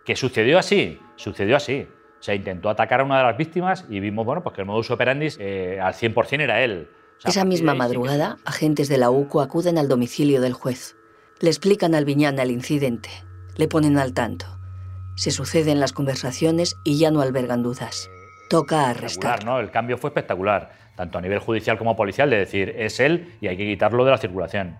¿Que 0.05 0.15
sucedió 0.15 0.57
así? 0.57 0.99
Sucedió 1.15 1.57
así 1.57 1.87
se 2.23 2.33
intentó 2.33 2.69
atacar 2.69 3.01
a 3.01 3.03
una 3.03 3.17
de 3.17 3.23
las 3.25 3.35
víctimas 3.35 3.85
y 3.89 3.99
vimos 3.99 4.25
bueno, 4.25 4.41
pues 4.41 4.55
que 4.55 4.61
el 4.61 4.65
modus 4.65 4.89
operandi 4.89 5.27
eh, 5.39 5.77
al 5.83 5.93
100% 5.93 6.39
era 6.39 6.61
él. 6.63 6.87
Esa 7.25 7.43
misma 7.43 7.73
madrugada, 7.73 8.37
agentes 8.45 8.87
de 8.87 8.97
la 8.97 9.09
UCO 9.09 9.41
acuden 9.41 9.77
al 9.77 9.89
domicilio 9.89 10.39
del 10.39 10.53
juez. 10.53 10.95
Le 11.41 11.49
explican 11.49 11.93
al 11.95 12.05
Viñana 12.05 12.43
el 12.43 12.51
incidente. 12.51 13.09
Le 13.57 13.67
ponen 13.67 13.97
al 13.97 14.13
tanto. 14.13 14.45
Se 15.17 15.31
suceden 15.31 15.81
las 15.81 15.91
conversaciones 15.91 16.77
y 16.85 16.97
ya 16.97 17.11
no 17.11 17.19
albergan 17.19 17.61
dudas. 17.61 18.09
Toca 18.49 18.89
arrestar. 18.89 19.43
¿no? 19.43 19.59
El 19.59 19.69
cambio 19.69 19.97
fue 19.97 20.11
espectacular, 20.11 20.71
tanto 20.95 21.17
a 21.17 21.21
nivel 21.21 21.39
judicial 21.39 21.77
como 21.77 21.97
policial, 21.97 22.29
de 22.29 22.37
decir, 22.37 22.73
es 22.77 23.01
él 23.01 23.35
y 23.41 23.47
hay 23.47 23.57
que 23.57 23.65
quitarlo 23.65 24.05
de 24.05 24.11
la 24.11 24.17
circulación. 24.17 24.77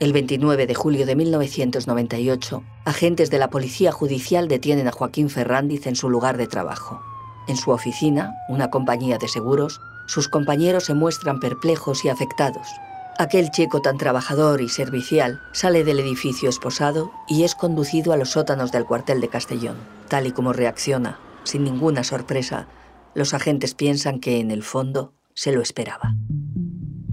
El 0.00 0.14
29 0.14 0.66
de 0.66 0.74
julio 0.74 1.04
de 1.04 1.14
1998, 1.14 2.62
agentes 2.86 3.28
de 3.28 3.38
la 3.38 3.50
Policía 3.50 3.92
Judicial 3.92 4.48
detienen 4.48 4.88
a 4.88 4.92
Joaquín 4.92 5.28
Ferrandiz 5.28 5.86
en 5.86 5.94
su 5.94 6.08
lugar 6.08 6.38
de 6.38 6.46
trabajo. 6.46 7.02
En 7.46 7.58
su 7.58 7.70
oficina, 7.70 8.34
una 8.48 8.70
compañía 8.70 9.18
de 9.18 9.28
seguros, 9.28 9.82
sus 10.06 10.28
compañeros 10.28 10.84
se 10.84 10.94
muestran 10.94 11.38
perplejos 11.38 12.02
y 12.06 12.08
afectados. 12.08 12.66
Aquel 13.18 13.50
chico 13.50 13.82
tan 13.82 13.98
trabajador 13.98 14.62
y 14.62 14.70
servicial 14.70 15.42
sale 15.52 15.84
del 15.84 16.00
edificio 16.00 16.48
esposado 16.48 17.12
y 17.28 17.44
es 17.44 17.54
conducido 17.54 18.14
a 18.14 18.16
los 18.16 18.30
sótanos 18.30 18.72
del 18.72 18.86
cuartel 18.86 19.20
de 19.20 19.28
Castellón. 19.28 19.76
Tal 20.08 20.26
y 20.26 20.32
como 20.32 20.54
reacciona, 20.54 21.18
sin 21.44 21.62
ninguna 21.62 22.04
sorpresa, 22.04 22.68
los 23.14 23.34
agentes 23.34 23.74
piensan 23.74 24.18
que 24.18 24.40
en 24.40 24.50
el 24.50 24.62
fondo 24.62 25.12
se 25.34 25.52
lo 25.52 25.60
esperaba. 25.60 26.14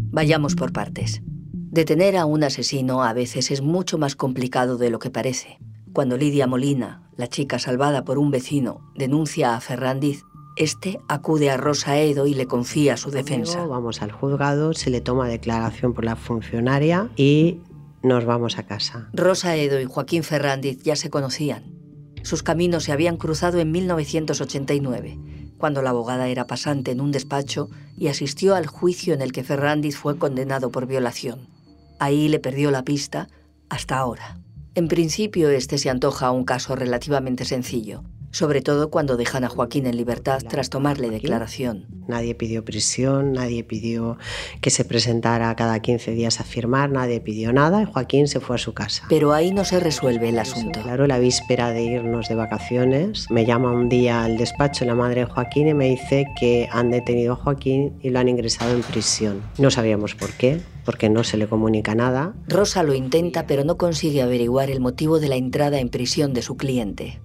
Vayamos 0.10 0.56
por 0.56 0.72
partes. 0.72 1.22
Detener 1.70 2.16
a 2.16 2.26
un 2.26 2.46
asesino 2.46 3.04
a 3.04 3.12
veces 3.12 3.52
es 3.52 3.62
mucho 3.62 3.98
más 3.98 4.16
complicado 4.16 4.78
de 4.78 4.90
lo 4.90 5.00
que 5.00 5.10
parece. 5.10 5.60
Cuando 5.92 6.16
Lidia 6.16 6.48
Molina, 6.48 7.04
la 7.18 7.28
chica 7.28 7.60
salvada 7.60 8.06
por 8.06 8.18
un 8.18 8.32
vecino, 8.32 8.90
denuncia 8.96 9.54
a 9.54 9.60
Ferrandiz, 9.60 10.24
este 10.56 11.00
acude 11.10 11.50
a 11.50 11.58
Rosa 11.58 12.00
Edo 12.00 12.26
y 12.26 12.34
le 12.34 12.48
confía 12.48 12.96
su 12.96 13.12
defensa. 13.12 13.66
Vamos 13.66 14.02
al 14.02 14.14
juzgado, 14.14 14.74
se 14.74 14.90
le 14.90 15.02
toma 15.02 15.28
declaración 15.28 15.94
por 15.94 16.06
la 16.06 16.16
funcionaria 16.16 17.10
y 17.18 17.60
nos 18.02 18.24
vamos 18.24 18.58
a 18.58 18.64
casa. 18.64 19.10
Rosa 19.14 19.58
Edo 19.58 19.82
y 19.82 19.86
Joaquín 19.86 20.24
Ferrandiz 20.24 20.82
ya 20.84 20.96
se 20.96 21.10
conocían. 21.10 21.76
Sus 22.24 22.44
caminos 22.44 22.86
se 22.86 22.94
habían 22.94 23.18
cruzado 23.18 23.60
en 23.60 23.72
1989, 23.72 25.20
cuando 25.58 25.82
la 25.82 25.90
abogada 25.90 26.30
era 26.30 26.48
pasante 26.48 26.92
en 26.92 27.02
un 27.02 27.12
despacho 27.12 27.70
y 27.98 28.08
asistió 28.08 28.56
al 28.56 28.68
juicio 28.68 29.14
en 29.14 29.22
el 29.22 29.34
que 29.34 29.44
Ferrandiz 29.44 29.98
fue 29.98 30.18
condenado 30.18 30.72
por 30.72 30.88
violación. 30.88 31.57
Ahí 32.00 32.30
le 32.30 32.39
perdió 32.39 32.72
la 32.72 32.84
pista 32.84 33.27
hasta 33.70 33.98
ahora. 33.98 34.39
En 34.75 34.88
principio, 34.88 35.50
este 35.50 35.80
se 35.80 35.89
antoja 35.89 36.30
un 36.30 36.44
caso 36.44 36.75
relativamente 36.75 37.46
sencillo, 37.46 38.04
sobre 38.30 38.62
todo 38.62 38.92
cuando 38.92 39.18
dejan 39.18 39.44
a 39.44 39.50
Joaquín 39.50 39.88
en 39.88 39.98
libertad 39.98 40.39
tras 40.48 40.70
tomarle 40.70 41.10
declaración. 41.10 41.88
Nadie 42.08 42.36
pidió 42.36 42.63
prisión, 42.63 43.34
nadie 43.34 43.63
pidió 43.63 44.20
que 44.62 44.70
se 44.70 44.86
presentara 44.86 45.56
cada 45.56 45.80
15 45.80 46.12
días 46.12 46.39
a 46.39 46.44
firmar, 46.44 46.92
nadie 46.92 47.20
pidió 47.20 47.51
nada 47.51 47.82
y 47.82 47.86
Joaquín 47.86 48.27
se 48.27 48.39
fue 48.39 48.58
a 48.58 48.60
su 48.60 48.75
casa. 48.75 49.06
Pero 49.10 49.34
ahí 49.34 49.51
no 49.51 49.66
se 49.66 49.80
resuelve 49.80 50.30
el 50.30 50.38
asunto. 50.38 50.84
Claro, 50.84 51.08
la 51.08 51.18
víspera 51.18 51.72
de 51.72 51.82
irnos 51.82 52.30
de 52.30 52.36
vacaciones, 52.36 53.25
me 53.32 53.46
llama 53.46 53.72
un 53.72 53.89
día 53.89 54.24
al 54.24 54.38
despacho 54.38 54.86
la 54.86 54.94
madre 54.94 55.22
de 55.22 55.25
Joaquín 55.25 55.70
y 55.70 55.74
me 55.74 55.89
dice 55.89 56.27
que 56.39 56.70
han 56.72 56.92
detenido 56.92 57.34
a 57.34 57.38
Joaquín 57.38 57.98
y 58.04 58.12
lo 58.12 58.20
han 58.20 58.30
ingresado 58.30 58.75
en 58.75 58.84
prisión. 58.84 59.42
No 59.58 59.72
sabíamos 59.72 60.13
por 60.13 60.32
qué, 60.34 60.62
porque 60.88 61.10
no 61.10 61.25
se 61.25 61.36
le 61.36 61.50
comunica 61.50 61.96
nada. 61.96 62.34
Rosa 62.48 62.82
lo 62.82 62.94
intenta, 62.94 63.46
pero 63.46 63.65
no 63.65 63.75
consigue 63.75 64.22
averiguar 64.22 64.70
el 64.70 64.79
motivo 64.79 65.20
de 65.20 65.27
la 65.27 65.36
entrada 65.36 65.82
en 65.82 65.89
prisión 65.89 66.34
de 66.34 66.41
su 66.41 66.56
cliente. 66.56 67.20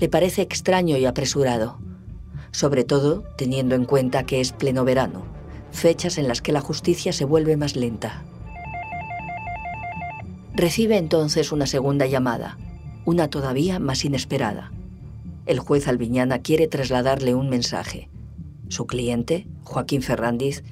Le 0.00 0.08
parece 0.08 0.42
extraño 0.42 0.96
y 0.96 1.06
apresurado, 1.06 1.78
sobre 2.50 2.82
todo 2.82 3.22
teniendo 3.36 3.76
en 3.76 3.84
cuenta 3.84 4.24
que 4.24 4.40
es 4.40 4.50
pleno 4.50 4.84
verano, 4.84 5.22
fechas 5.70 6.18
en 6.18 6.26
las 6.26 6.42
que 6.42 6.50
la 6.50 6.60
justicia 6.60 7.12
se 7.12 7.24
vuelve 7.24 7.56
más 7.56 7.76
lenta. 7.76 8.24
Recibe 10.54 10.96
entonces 10.96 11.52
una 11.52 11.68
segunda 11.68 12.06
llamada, 12.06 12.58
una 13.04 13.30
todavía 13.30 13.78
más 13.78 14.04
inesperada. 14.04 14.72
El 15.46 15.60
juez 15.60 15.86
Albiñana 15.86 16.40
quiere 16.40 16.66
trasladarle 16.66 17.36
un 17.36 17.48
mensaje. 17.48 18.08
Su 18.66 18.88
cliente, 18.88 19.46
Joaquín 19.62 20.02
Ferrandiz, 20.02 20.64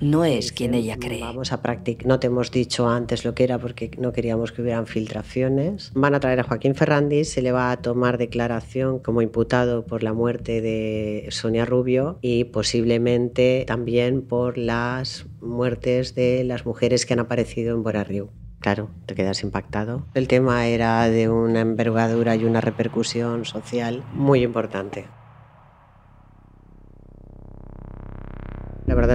no 0.00 0.24
es 0.24 0.52
quien 0.52 0.74
ella 0.74 0.96
cree. 0.98 1.20
Vamos 1.20 1.52
a 1.52 1.62
practicar. 1.62 2.06
No 2.06 2.20
te 2.20 2.26
hemos 2.26 2.50
dicho 2.50 2.88
antes 2.88 3.24
lo 3.24 3.34
que 3.34 3.44
era 3.44 3.58
porque 3.58 3.90
no 3.98 4.12
queríamos 4.12 4.52
que 4.52 4.62
hubieran 4.62 4.86
filtraciones. 4.86 5.92
Van 5.94 6.14
a 6.14 6.20
traer 6.20 6.40
a 6.40 6.44
Joaquín 6.44 6.74
Ferrandis, 6.74 7.30
se 7.30 7.42
le 7.42 7.52
va 7.52 7.70
a 7.70 7.80
tomar 7.80 8.18
declaración 8.18 8.98
como 8.98 9.22
imputado 9.22 9.86
por 9.86 10.02
la 10.02 10.12
muerte 10.12 10.60
de 10.60 11.26
Sonia 11.30 11.64
Rubio 11.64 12.18
y 12.20 12.44
posiblemente 12.44 13.64
también 13.66 14.22
por 14.22 14.58
las 14.58 15.26
muertes 15.40 16.14
de 16.14 16.44
las 16.44 16.66
mujeres 16.66 17.06
que 17.06 17.14
han 17.14 17.20
aparecido 17.20 17.74
en 17.74 17.82
Borarriu. 17.82 18.30
Claro, 18.60 18.88
te 19.04 19.14
quedas 19.14 19.42
impactado. 19.42 20.06
El 20.14 20.26
tema 20.26 20.66
era 20.66 21.06
de 21.10 21.28
una 21.28 21.60
envergadura 21.60 22.34
y 22.34 22.44
una 22.44 22.62
repercusión 22.62 23.44
social 23.44 24.02
muy 24.14 24.42
importante. 24.42 25.04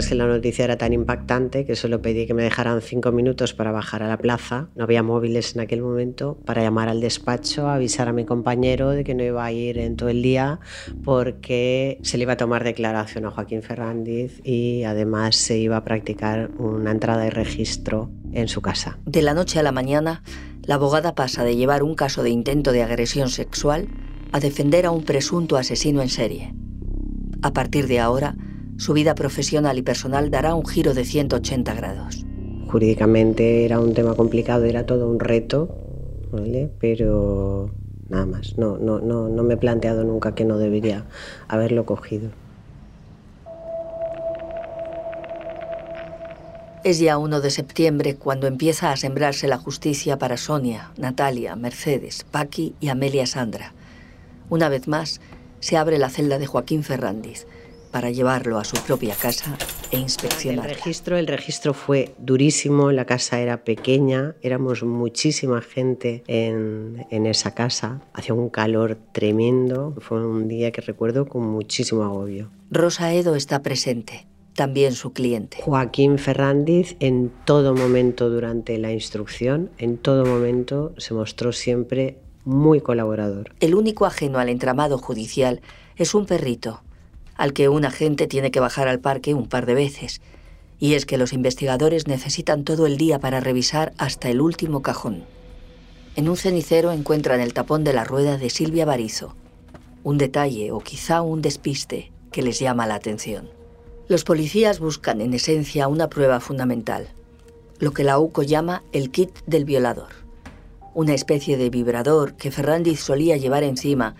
Que 0.08 0.16
la 0.16 0.26
noticia 0.26 0.64
era 0.64 0.78
tan 0.78 0.94
impactante 0.94 1.66
que 1.66 1.76
solo 1.76 2.02
pedí 2.02 2.26
que 2.26 2.34
me 2.34 2.42
dejaran 2.42 2.82
cinco 2.82 3.12
minutos 3.12 3.54
para 3.54 3.72
bajar 3.72 4.02
a 4.02 4.08
la 4.08 4.18
plaza. 4.18 4.70
No 4.76 4.86
había 4.86 5.04
móviles 5.04 5.56
en 5.56 5.62
aquel 5.62 5.82
momento 5.82 6.40
para 6.46 6.64
llamar 6.64 6.88
al 6.88 7.02
despacho, 7.02 7.70
avisar 7.70 8.08
a 8.08 8.14
mi 8.14 8.26
compañero 8.26 8.90
de 8.90 9.04
que 9.04 9.14
no 9.14 9.24
iba 9.24 9.44
a 9.46 9.52
ir 9.52 9.78
en 9.78 9.98
todo 9.98 10.10
el 10.10 10.24
día 10.24 10.62
porque 11.04 12.00
se 12.02 12.18
le 12.18 12.24
iba 12.24 12.34
a 12.34 12.38
tomar 12.38 12.64
declaración 12.64 13.26
a 13.26 13.32
Joaquín 13.32 13.62
Fernández 13.62 14.40
y 14.44 14.84
además 14.84 15.36
se 15.36 15.58
iba 15.58 15.78
a 15.78 15.84
practicar 15.84 16.50
una 16.58 16.92
entrada 16.92 17.28
y 17.28 17.30
registro 17.30 18.10
en 18.32 18.48
su 18.48 18.62
casa. 18.62 18.98
De 19.06 19.22
la 19.22 19.34
noche 19.34 19.60
a 19.60 19.64
la 19.64 19.74
mañana, 19.74 20.24
la 20.64 20.76
abogada 20.76 21.14
pasa 21.14 21.44
de 21.44 21.56
llevar 21.56 21.84
un 21.84 21.94
caso 21.94 22.24
de 22.24 22.30
intento 22.30 22.72
de 22.72 22.84
agresión 22.84 23.30
sexual 23.30 23.90
a 24.32 24.40
defender 24.40 24.86
a 24.86 24.92
un 24.92 25.04
presunto 25.04 25.58
asesino 25.58 26.02
en 26.02 26.10
serie. 26.10 26.56
A 27.42 27.54
partir 27.54 27.88
de 27.88 28.00
ahora, 28.00 28.36
su 28.80 28.94
vida 28.94 29.14
profesional 29.14 29.78
y 29.78 29.82
personal 29.82 30.32
dará 30.32 30.56
un 30.56 30.66
giro 30.66 30.94
de 30.94 31.04
180 31.04 31.74
grados. 31.74 32.26
Jurídicamente 32.68 33.66
era 33.66 33.80
un 33.80 33.94
tema 33.94 34.16
complicado, 34.16 34.64
era 34.64 34.86
todo 34.86 35.10
un 35.10 35.20
reto, 35.20 35.76
¿vale? 36.32 36.72
pero 36.80 37.72
nada 38.08 38.26
más. 38.26 38.58
No, 38.58 38.78
no, 38.78 39.00
no, 39.00 39.28
no 39.28 39.44
me 39.44 39.56
he 39.56 39.58
planteado 39.58 40.06
nunca 40.06 40.34
que 40.34 40.46
no 40.46 40.58
debería 40.58 41.04
haberlo 41.50 41.86
cogido. 41.86 42.30
Es 46.86 47.00
ya 47.00 47.18
1 47.18 47.42
de 47.42 47.52
septiembre 47.52 48.16
cuando 48.16 48.48
empieza 48.48 48.94
a 48.94 48.96
sembrarse 48.96 49.50
la 49.50 49.58
justicia 49.58 50.18
para 50.18 50.38
Sonia, 50.38 50.92
Natalia, 50.98 51.58
Mercedes, 51.58 52.26
Paqui 52.32 52.76
y 52.80 52.88
Amelia 52.88 53.26
Sandra. 53.26 53.74
Una 54.50 54.70
vez 54.70 54.88
más, 54.88 55.20
se 55.60 55.76
abre 55.76 55.98
la 55.98 56.10
celda 56.10 56.40
de 56.40 56.48
Joaquín 56.48 56.84
Ferrandiz 56.84 57.46
para 57.92 58.12
llevarlo 58.12 58.58
a 58.58 58.64
su 58.64 58.78
propia 58.84 59.16
casa 59.16 59.58
e 59.92 59.98
inspeccionar. 59.98 60.70
El 60.70 60.76
registro, 60.76 61.18
el 61.18 61.28
registro 61.28 61.74
fue 61.74 62.14
durísimo, 62.18 62.92
la 62.92 63.06
casa 63.06 63.40
era 63.40 63.64
pequeña, 63.64 64.36
éramos 64.42 64.84
muchísima 64.84 65.62
gente 65.62 66.24
en, 66.28 67.06
en 67.10 67.26
esa 67.26 67.54
casa, 67.54 68.02
hacía 68.14 68.34
un 68.34 68.50
calor 68.50 68.98
tremendo, 69.12 69.96
fue 70.00 70.26
un 70.26 70.48
día 70.48 70.72
que 70.72 70.82
recuerdo 70.82 71.28
con 71.28 71.44
muchísimo 71.44 72.04
agobio. 72.04 72.50
Rosa 72.72 73.14
Edo 73.14 73.36
está 73.36 73.62
presente, 73.62 74.28
también 74.54 74.94
su 74.94 75.14
cliente. 75.14 75.58
Joaquín 75.62 76.20
Ferrandiz 76.20 76.96
en 77.00 77.32
todo 77.46 77.74
momento 77.74 78.30
durante 78.30 78.78
la 78.78 78.92
instrucción, 78.92 79.72
en 79.78 79.98
todo 79.98 80.26
momento 80.26 80.94
se 80.98 81.14
mostró 81.14 81.52
siempre 81.52 82.20
muy 82.46 82.82
colaborador. 82.82 83.54
El 83.60 83.76
único 83.76 84.06
ajeno 84.06 84.40
al 84.40 84.50
entramado 84.50 84.98
judicial 84.98 85.62
es 85.96 86.14
un 86.14 86.26
perrito, 86.26 86.82
al 87.40 87.54
que 87.54 87.70
un 87.70 87.86
agente 87.86 88.28
tiene 88.28 88.52
que 88.52 88.60
bajar 88.60 88.90
al 88.90 89.00
parque 89.00 89.34
un 89.34 89.48
par 89.48 89.66
de 89.66 89.74
veces. 89.74 90.20
Y 90.78 90.96
es 90.96 91.06
que 91.06 91.18
los 91.18 91.32
investigadores 91.32 92.06
necesitan 92.06 92.66
todo 92.66 92.86
el 92.86 92.98
día 92.98 93.20
para 93.20 93.40
revisar 93.40 93.94
hasta 93.98 94.30
el 94.30 94.42
último 94.42 94.82
cajón. 94.82 95.24
En 96.18 96.28
un 96.28 96.36
cenicero 96.36 96.92
encuentran 96.92 97.40
el 97.40 97.54
tapón 97.54 97.86
de 97.86 97.94
la 97.94 98.04
rueda 98.04 98.38
de 98.38 98.50
Silvia 98.50 98.84
Barizo, 98.84 99.38
un 100.04 100.18
detalle 100.18 100.74
o 100.74 100.80
quizá 100.80 101.22
un 101.22 101.42
despiste 101.42 102.12
que 102.30 102.42
les 102.42 102.60
llama 102.60 102.88
la 102.88 102.96
atención. 102.96 103.50
Los 104.10 104.26
policías 104.26 104.82
buscan 104.82 105.22
en 105.22 105.34
esencia 105.34 105.88
una 105.88 106.10
prueba 106.10 106.42
fundamental, 106.42 107.08
lo 107.80 107.94
que 107.94 108.04
la 108.04 108.20
UCO 108.20 108.44
llama 108.44 108.84
el 108.92 109.12
kit 109.12 109.32
del 109.46 109.64
violador, 109.64 110.10
una 110.94 111.14
especie 111.14 111.56
de 111.56 111.70
vibrador 111.70 112.34
que 112.34 112.52
Ferrandiz 112.52 113.00
solía 113.00 113.38
llevar 113.38 113.64
encima 113.64 114.16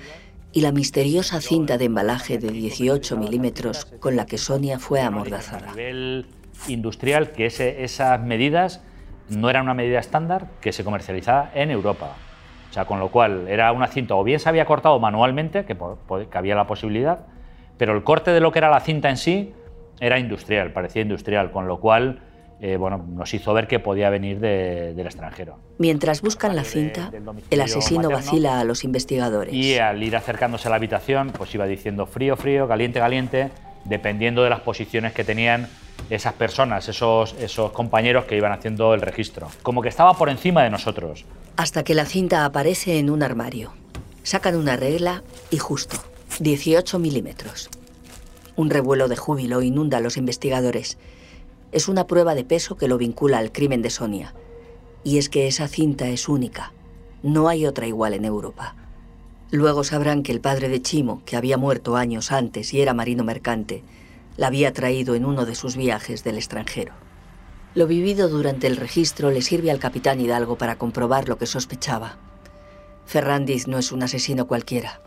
y 0.52 0.62
la 0.62 0.72
misteriosa 0.72 1.42
cinta 1.42 1.78
de 1.78 1.86
embalaje 1.86 2.38
de 2.38 2.50
18 2.50 3.18
milímetros 3.18 3.86
con 4.00 4.16
la 4.16 4.26
que 4.26 4.38
Sonia 4.38 4.80
fue 4.80 5.02
amordazada. 5.02 5.72
A 5.72 5.76
nivel 5.76 6.26
industrial, 6.68 7.32
que 7.32 7.46
esas 7.46 8.22
medidas 8.22 8.82
no 9.30 9.50
eran 9.50 9.64
una 9.64 9.74
medida 9.74 10.00
estándar 10.00 10.48
que 10.62 10.72
se 10.72 10.84
comercializaba 10.84 11.52
en 11.54 11.72
Europa. 11.72 12.16
O 12.70 12.74
sea, 12.74 12.86
con 12.86 13.00
lo 13.00 13.10
cual 13.10 13.48
era 13.48 13.72
una 13.72 13.88
cinta, 13.88 14.16
o 14.16 14.24
bien 14.24 14.40
se 14.40 14.50
había 14.50 14.66
cortado 14.66 15.00
manualmente, 15.00 15.66
que 15.66 15.78
había 16.38 16.56
la 16.56 16.68
posibilidad, 16.68 17.26
pero 17.78 17.96
el 17.96 18.04
corte 18.04 18.32
de 18.32 18.40
lo 18.40 18.52
que 18.52 18.60
era 18.60 18.70
la 18.70 18.80
cinta 18.80 19.10
en 19.10 19.18
sí 19.18 19.54
era 20.00 20.20
industrial, 20.20 20.72
parecía 20.72 21.02
industrial, 21.02 21.52
con 21.52 21.68
lo 21.68 21.80
cual 21.80 22.22
eh, 22.62 22.76
bueno, 22.76 23.06
nos 23.16 23.34
hizo 23.34 23.54
ver 23.54 23.68
que 23.68 23.80
podía 23.80 24.10
venir 24.10 24.40
de, 24.40 24.94
del 24.94 25.06
extranjero. 25.06 25.58
Mientras 25.78 26.22
buscan 26.22 26.56
la 26.58 26.66
cinta, 26.66 27.10
el 27.50 27.62
asesino 27.62 28.10
vacila 28.10 28.60
a 28.60 28.64
los 28.66 28.84
investigadores. 28.84 29.54
Y 29.54 29.78
al 29.78 30.04
ir 30.04 30.16
acercándose 30.18 30.68
a 30.68 30.72
la 30.72 30.76
habitación, 30.76 31.32
pues 31.38 31.56
iba 31.56 31.66
diciendo 31.66 32.06
frío, 32.06 32.36
frío, 32.36 32.68
caliente, 32.68 33.00
caliente, 33.00 33.50
dependiendo 33.86 34.44
de 34.44 34.50
las 34.50 34.60
posiciones 34.60 35.14
que 35.14 35.24
tenían 35.24 35.70
esas 36.10 36.34
personas, 36.34 36.90
esos, 36.90 37.34
esos 37.40 37.72
compañeros 37.72 38.26
que 38.26 38.36
iban 38.36 38.52
haciendo 38.52 38.94
el 38.94 39.02
registro. 39.02 39.48
Como 39.64 39.82
que 39.82 39.90
estaba 39.90 40.14
por 40.16 40.30
encima 40.30 40.64
de 40.64 40.70
nosotros. 40.70 41.26
Hasta 41.56 41.84
que 41.84 41.94
la 41.94 42.06
cinta 42.06 42.44
aparece 42.44 43.00
en 43.00 43.10
un 43.10 43.24
armario. 43.24 43.72
Sacan 44.24 44.58
una 44.58 44.76
regla 44.76 45.24
y 45.50 45.60
justo, 45.60 45.98
18 46.40 47.00
milímetros. 47.00 47.70
Un 48.58 48.70
revuelo 48.70 49.08
de 49.08 49.16
júbilo 49.16 49.62
inunda 49.62 50.00
a 50.00 50.02
los 50.02 50.18
investigadores 50.18 50.98
es 51.72 51.88
una 51.88 52.08
prueba 52.08 52.36
de 52.36 52.44
peso 52.44 52.78
que 52.78 52.88
lo 52.88 52.98
vincula 52.98 53.38
al 53.38 53.52
crimen 53.52 53.82
de 53.82 53.90
Sonia. 53.90 54.34
Y 55.04 55.18
es 55.18 55.30
que 55.30 55.48
esa 55.48 55.68
cinta 55.68 56.08
es 56.08 56.28
única. 56.28 56.74
No 57.24 57.48
hay 57.48 57.66
otra 57.66 57.88
igual 57.88 58.14
en 58.14 58.26
Europa. 58.26 58.76
Luego 59.52 59.84
sabrán 59.84 60.24
que 60.24 60.32
el 60.32 60.42
padre 60.42 60.70
de 60.70 60.82
Chimo, 60.82 61.22
que 61.26 61.36
había 61.36 61.58
muerto 61.58 61.96
años 61.96 62.32
antes 62.32 62.74
y 62.74 62.82
era 62.82 62.94
marino 62.94 63.24
mercante, 63.24 63.84
la 64.38 64.48
había 64.48 64.74
traído 64.74 65.16
en 65.16 65.26
uno 65.26 65.46
de 65.46 65.56
sus 65.56 65.76
viajes 65.76 66.24
del 66.24 66.38
extranjero. 66.38 66.94
Lo 67.76 67.88
vivido 67.88 68.30
durante 68.30 68.68
el 68.68 68.78
registro 68.78 69.32
le 69.32 69.42
sirve 69.42 69.70
al 69.70 69.80
capitán 69.80 70.20
Hidalgo 70.20 70.58
para 70.58 70.78
comprobar 70.78 71.28
lo 71.30 71.38
que 71.38 71.46
sospechaba. 71.46 72.18
Ferrandiz 73.06 73.68
no 73.68 73.78
es 73.78 73.92
un 73.92 74.04
asesino 74.04 74.48
cualquiera. 74.48 75.02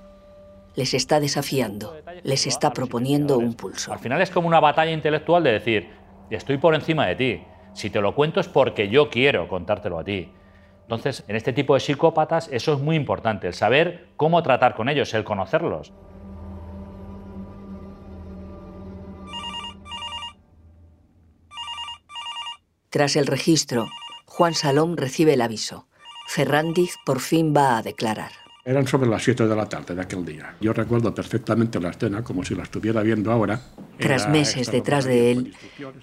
Les 0.74 0.94
está 0.94 1.20
desafiando, 1.20 1.96
les 2.22 2.46
está 2.46 2.72
proponiendo 2.72 3.38
un 3.38 3.54
pulso. 3.54 3.92
Al 3.92 3.98
final 3.98 4.22
es 4.22 4.30
como 4.30 4.48
una 4.48 4.60
batalla 4.60 4.90
intelectual 4.90 5.44
de 5.44 5.52
decir, 5.52 5.90
estoy 6.30 6.58
por 6.58 6.74
encima 6.74 7.06
de 7.06 7.16
ti. 7.16 7.42
Si 7.74 7.90
te 7.90 8.00
lo 8.00 8.14
cuento 8.14 8.40
es 8.40 8.48
porque 8.48 8.88
yo 8.88 9.10
quiero 9.10 9.48
contártelo 9.48 9.98
a 9.98 10.04
ti. 10.04 10.32
Entonces, 10.82 11.24
en 11.28 11.36
este 11.36 11.52
tipo 11.52 11.74
de 11.74 11.80
psicópatas 11.80 12.48
eso 12.52 12.74
es 12.74 12.80
muy 12.80 12.96
importante, 12.96 13.46
el 13.46 13.54
saber 13.54 14.08
cómo 14.16 14.42
tratar 14.42 14.74
con 14.74 14.88
ellos, 14.88 15.14
el 15.14 15.24
conocerlos. 15.24 15.92
Tras 22.90 23.16
el 23.16 23.26
registro, 23.26 23.86
Juan 24.26 24.52
Salom 24.52 24.96
recibe 24.96 25.32
el 25.32 25.40
aviso. 25.40 25.86
Ferrandiz 26.26 26.96
por 27.06 27.20
fin 27.20 27.54
va 27.56 27.78
a 27.78 27.82
declarar. 27.82 28.41
Eran 28.64 28.86
sobre 28.86 29.10
las 29.10 29.24
7 29.24 29.48
de 29.48 29.56
la 29.56 29.68
tarde 29.68 29.96
de 29.96 30.02
aquel 30.02 30.24
día. 30.24 30.54
Yo 30.60 30.72
recuerdo 30.72 31.12
perfectamente 31.12 31.80
la 31.80 31.90
escena 31.90 32.22
como 32.22 32.44
si 32.44 32.54
la 32.54 32.62
estuviera 32.62 33.02
viendo 33.02 33.32
ahora. 33.32 33.60
Tras 33.98 34.28
meses 34.28 34.70
detrás 34.70 35.04
de 35.04 35.32
él, 35.32 35.54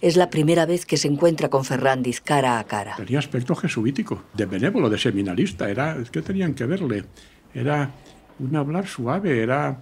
es 0.02 0.17
la 0.17 0.30
primera 0.30 0.65
vez 0.65 0.86
que 0.86 0.98
se 0.98 1.08
encuentra 1.08 1.48
con 1.48 1.63
Ferrandiz 1.63 2.19
cara 2.19 2.60
a 2.60 2.65
cara. 2.65 2.98
Tenía 2.98 3.19
aspecto 3.19 3.56
jesuítico, 3.56 4.24
de 4.34 4.45
benévolo, 4.45 4.89
de 4.89 4.98
seminarista. 4.98 5.69
Era, 5.69 6.04
que 6.12 6.22
tenían 6.22 6.54
que 6.54 6.65
verle. 6.65 7.06
Era 7.54 7.91
un 8.39 8.54
hablar 8.54 8.88
suave, 8.88 9.41
era 9.41 9.80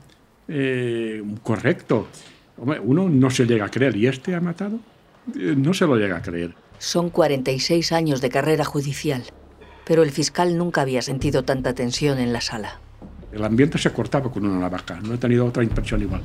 eh, 0.47 1.23
correcto. 1.41 2.09
uno 2.57 3.09
no 3.09 3.31
se 3.31 3.47
llega 3.47 3.65
a 3.65 3.69
creer. 3.69 3.95
¿Y 3.95 4.05
este 4.05 4.35
ha 4.35 4.39
matado? 4.39 4.79
Eh, 5.35 5.55
no 5.57 5.73
se 5.73 5.87
lo 5.87 5.95
llega 5.95 6.17
a 6.17 6.21
creer. 6.21 6.53
Son 6.77 7.09
46 7.09 7.91
años 7.91 8.21
de 8.21 8.29
carrera 8.29 8.65
judicial 8.65 9.23
pero 9.87 10.03
el 10.03 10.11
fiscal 10.11 10.57
nunca 10.57 10.81
había 10.81 11.01
sentido 11.01 11.43
tanta 11.43 11.73
tensión 11.73 12.19
en 12.19 12.33
la 12.33 12.41
sala. 12.41 12.81
El 13.31 13.43
ambiente 13.45 13.77
se 13.77 13.91
cortaba 13.91 14.29
con 14.29 14.45
una 14.45 14.59
navaja, 14.59 14.99
no 15.01 15.13
he 15.13 15.17
tenido 15.17 15.45
otra 15.45 15.63
impresión 15.63 16.01
igual. 16.01 16.21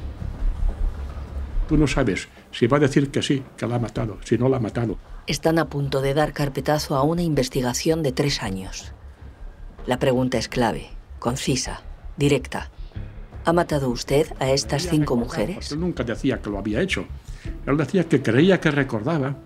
Tú 1.69 1.77
no 1.77 1.87
sabes 1.87 2.29
si 2.51 2.67
va 2.67 2.79
a 2.79 2.81
decir 2.81 3.11
que 3.11 3.23
sí, 3.23 3.43
que 3.57 3.67
la 3.69 3.77
ha 3.77 3.79
matado, 3.79 4.19
si 4.25 4.37
no 4.37 4.49
la 4.49 4.57
ha 4.57 4.61
matado. 4.61 4.99
Están 5.29 5.61
a 5.61 5.67
punto 5.67 6.01
de 6.01 6.13
dar 6.13 6.33
carpetazo 6.33 6.97
a 6.97 7.05
una 7.05 7.23
investigación 7.23 8.03
de 8.03 8.11
tres 8.11 8.43
años. 8.43 8.93
La 9.87 10.01
pregunta 10.01 10.39
es 10.39 10.49
clave, 10.49 10.89
concisa, 11.21 11.83
directa. 12.17 12.71
¿Ha 13.45 13.53
matado 13.53 13.91
usted 13.91 14.27
a 14.41 14.51
estas 14.51 14.89
cinco 14.89 15.15
mujeres? 15.15 15.71
Él 15.71 15.81
nunca 15.81 16.03
decía 16.03 16.43
que 16.43 16.51
lo 16.51 16.59
había 16.59 16.81
hecho. 16.81 17.07
Él 17.67 17.77
decía 17.77 18.09
que 18.09 18.23
creía 18.23 18.61
que 18.61 18.73
recordaba, 18.73 19.37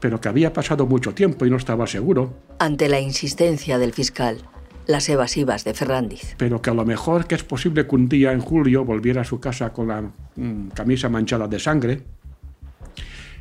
pero 0.00 0.20
que 0.20 0.28
había 0.28 0.52
pasado 0.52 0.86
mucho 0.86 1.14
tiempo 1.14 1.46
y 1.46 1.50
no 1.50 1.56
estaba 1.56 1.86
seguro. 1.86 2.34
Ante 2.58 2.88
la 2.88 3.00
insistencia 3.00 3.78
del 3.78 3.92
fiscal, 3.92 4.38
las 4.86 5.08
evasivas 5.08 5.64
de 5.64 5.74
Ferrandiz. 5.74 6.34
Pero 6.36 6.60
que 6.60 6.70
a 6.70 6.74
lo 6.74 6.84
mejor 6.84 7.26
que 7.26 7.34
es 7.34 7.44
posible 7.44 7.86
que 7.86 7.94
un 7.94 8.08
día 8.08 8.32
en 8.32 8.40
julio 8.40 8.84
volviera 8.84 9.22
a 9.22 9.24
su 9.24 9.38
casa 9.38 9.72
con 9.72 9.88
la 9.88 10.02
mm, 10.36 10.68
camisa 10.68 11.08
manchada 11.08 11.46
de 11.46 11.58
sangre. 11.58 12.02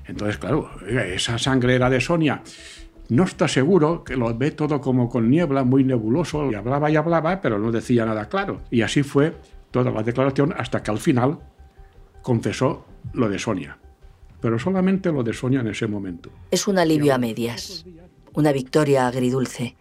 Entonces, 0.06 0.38
claro, 0.38 0.70
esa 0.88 1.38
sangre 1.38 1.76
era 1.76 1.90
de 1.90 2.02
Sonia. 2.02 2.42
No 3.10 3.24
está 3.24 3.48
seguro, 3.48 4.04
que 4.04 4.16
lo 4.16 4.36
ve 4.36 4.52
todo 4.52 4.82
como 4.82 5.10
con 5.10 5.30
niebla, 5.30 5.64
muy 5.64 5.84
nebuloso, 5.84 6.52
y 6.52 6.56
hablaba 6.56 6.92
y 6.92 6.96
hablaba, 6.96 7.42
pero 7.42 7.58
no 7.58 7.72
decía 7.72 8.06
nada 8.06 8.30
claro. 8.30 8.62
Y 8.70 8.82
así 8.82 9.04
fue 9.04 9.36
toda 9.72 9.92
la 9.92 10.04
declaración 10.04 10.54
hasta 10.58 10.84
que 10.84 10.92
al 10.92 11.00
final 11.00 11.40
confesó 12.22 12.86
lo 13.14 13.30
de 13.30 13.40
Sonia. 13.40 13.78
Pero 14.42 14.60
solamente 14.60 15.12
lo 15.12 15.24
de 15.24 15.34
Sonia 15.34 15.62
en 15.62 15.68
ese 15.68 15.88
momento. 15.88 16.30
Es 16.52 16.68
un 16.68 16.80
alivio 16.80 17.14
a 17.14 17.18
medias, 17.18 17.86
una 18.34 18.52
victoria 18.52 19.08
agridulce. 19.08 19.76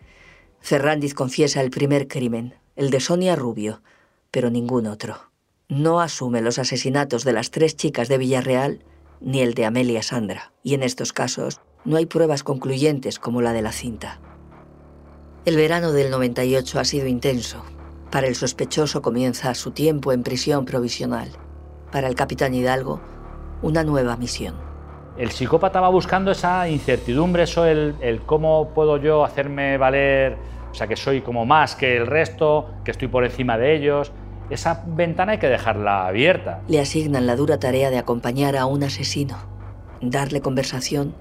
Ferrandiz 0.61 1.15
confiesa 1.15 1.61
el 1.61 1.71
primer 1.71 2.09
crimen, 2.09 2.55
el 2.77 2.91
de 2.91 3.01
Sonia 3.01 3.37
Rubio, 3.37 3.83
pero 4.31 4.51
ningún 4.51 4.87
otro. 4.87 5.31
No 5.69 6.01
asume 6.01 6.41
los 6.41 6.59
asesinatos 6.59 7.25
de 7.25 7.33
las 7.33 7.51
tres 7.51 7.77
chicas 7.77 8.09
de 8.09 8.19
Villarreal 8.19 8.85
ni 9.21 9.41
el 9.41 9.55
de 9.55 9.67
Amelia 9.67 10.03
Sandra, 10.03 10.53
y 10.63 10.75
en 10.75 10.83
estos 10.83 11.13
casos 11.13 11.61
no 11.85 11.97
hay 11.97 12.07
pruebas 12.07 12.43
concluyentes 12.43 13.19
como 13.19 13.43
la 13.43 13.53
de 13.53 13.63
la 13.63 13.73
cinta. 13.73 14.21
El 15.45 15.57
verano 15.57 15.93
del 15.93 16.11
98 16.11 16.79
ha 16.79 16.85
sido 16.85 17.07
intenso. 17.07 17.65
Para 18.11 18.27
el 18.27 18.35
sospechoso 18.35 19.03
comienza 19.03 19.55
su 19.55 19.71
tiempo 19.71 20.13
en 20.13 20.23
prisión 20.23 20.65
provisional. 20.65 21.31
Para 21.91 22.09
el 22.09 22.15
capitán 22.15 22.55
Hidalgo, 22.55 23.01
una 23.63 23.85
nueva 23.85 24.17
misión. 24.17 24.55
El 25.17 25.31
psicópata 25.31 25.81
va 25.81 25.89
buscando 25.89 26.31
esa 26.31 26.69
incertidumbre, 26.69 27.43
eso 27.43 27.67
el, 27.67 27.97
el 28.01 28.23
cómo 28.23 28.71
puedo 28.75 28.99
yo 28.99 29.25
hacerme 29.25 29.77
valer, 29.77 30.37
o 30.71 30.75
sea, 30.75 30.87
que 30.87 30.97
soy 30.97 31.23
como 31.23 31.45
más 31.45 31.75
que 31.75 31.97
el 31.97 32.07
resto, 32.07 32.71
que 32.85 32.93
estoy 32.93 33.09
por 33.09 33.25
encima 33.25 33.59
de 33.59 33.75
ellos. 33.75 34.13
Esa 34.51 34.85
ventana 34.87 35.33
hay 35.33 35.39
que 35.39 35.49
dejarla 35.49 36.07
abierta. 36.07 36.61
Le 36.69 36.81
asignan 36.81 37.27
la 37.27 37.37
dura 37.37 37.59
tarea 37.59 37.91
de 37.91 37.99
acompañar 37.99 38.57
a 38.57 38.67
un 38.67 38.85
asesino, 38.85 39.37
darle 40.01 40.41
conversación 40.41 41.15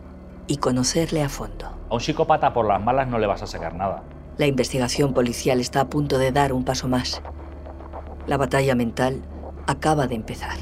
y 0.47 0.57
conocerle 0.57 1.23
a 1.23 1.29
fondo. 1.29 1.65
A 1.89 1.93
un 1.93 1.99
psicópata 1.99 2.53
por 2.53 2.67
las 2.67 2.81
malas 2.81 3.07
no 3.07 3.17
le 3.17 3.27
vas 3.27 3.41
a 3.41 3.47
sacar 3.47 3.73
nada. 3.73 4.03
La 4.37 4.45
investigación 4.45 5.13
policial 5.13 5.59
está 5.59 5.81
a 5.81 5.89
punto 5.89 6.19
de 6.19 6.31
dar 6.31 6.53
un 6.53 6.63
paso 6.63 6.87
más. 6.87 7.21
La 8.27 8.37
batalla 8.37 8.75
mental 8.75 9.23
acaba 9.65 10.05
de 10.05 10.15
empezar. 10.15 10.57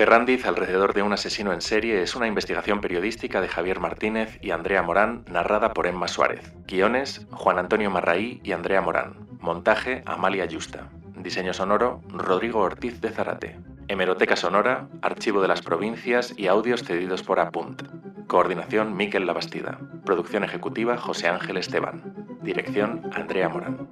Ferrandiz 0.00 0.46
alrededor 0.46 0.94
de 0.94 1.02
un 1.02 1.12
asesino 1.12 1.52
en 1.52 1.60
serie 1.60 2.00
es 2.00 2.16
una 2.16 2.26
investigación 2.26 2.80
periodística 2.80 3.42
de 3.42 3.48
Javier 3.48 3.80
Martínez 3.80 4.38
y 4.40 4.50
Andrea 4.50 4.82
Morán 4.82 5.26
narrada 5.30 5.74
por 5.74 5.86
Emma 5.86 6.08
Suárez. 6.08 6.54
Guiones, 6.66 7.26
Juan 7.32 7.58
Antonio 7.58 7.90
Marraí 7.90 8.40
y 8.42 8.52
Andrea 8.52 8.80
Morán. 8.80 9.28
Montaje, 9.40 10.02
Amalia 10.06 10.46
Yusta. 10.46 10.88
Diseño 11.16 11.52
sonoro, 11.52 12.00
Rodrigo 12.08 12.60
Ortiz 12.60 13.02
de 13.02 13.10
Zarate. 13.10 13.60
Hemeroteca 13.88 14.36
sonora, 14.36 14.88
Archivo 15.02 15.42
de 15.42 15.48
las 15.48 15.60
Provincias 15.60 16.32
y 16.34 16.46
audios 16.46 16.82
cedidos 16.82 17.22
por 17.22 17.38
Apunt. 17.38 17.82
Coordinación, 18.26 18.96
Miquel 18.96 19.26
Labastida. 19.26 19.80
Producción 20.06 20.44
ejecutiva, 20.44 20.96
José 20.96 21.28
Ángel 21.28 21.58
Esteban. 21.58 22.14
Dirección, 22.40 23.02
Andrea 23.14 23.50
Morán. 23.50 23.86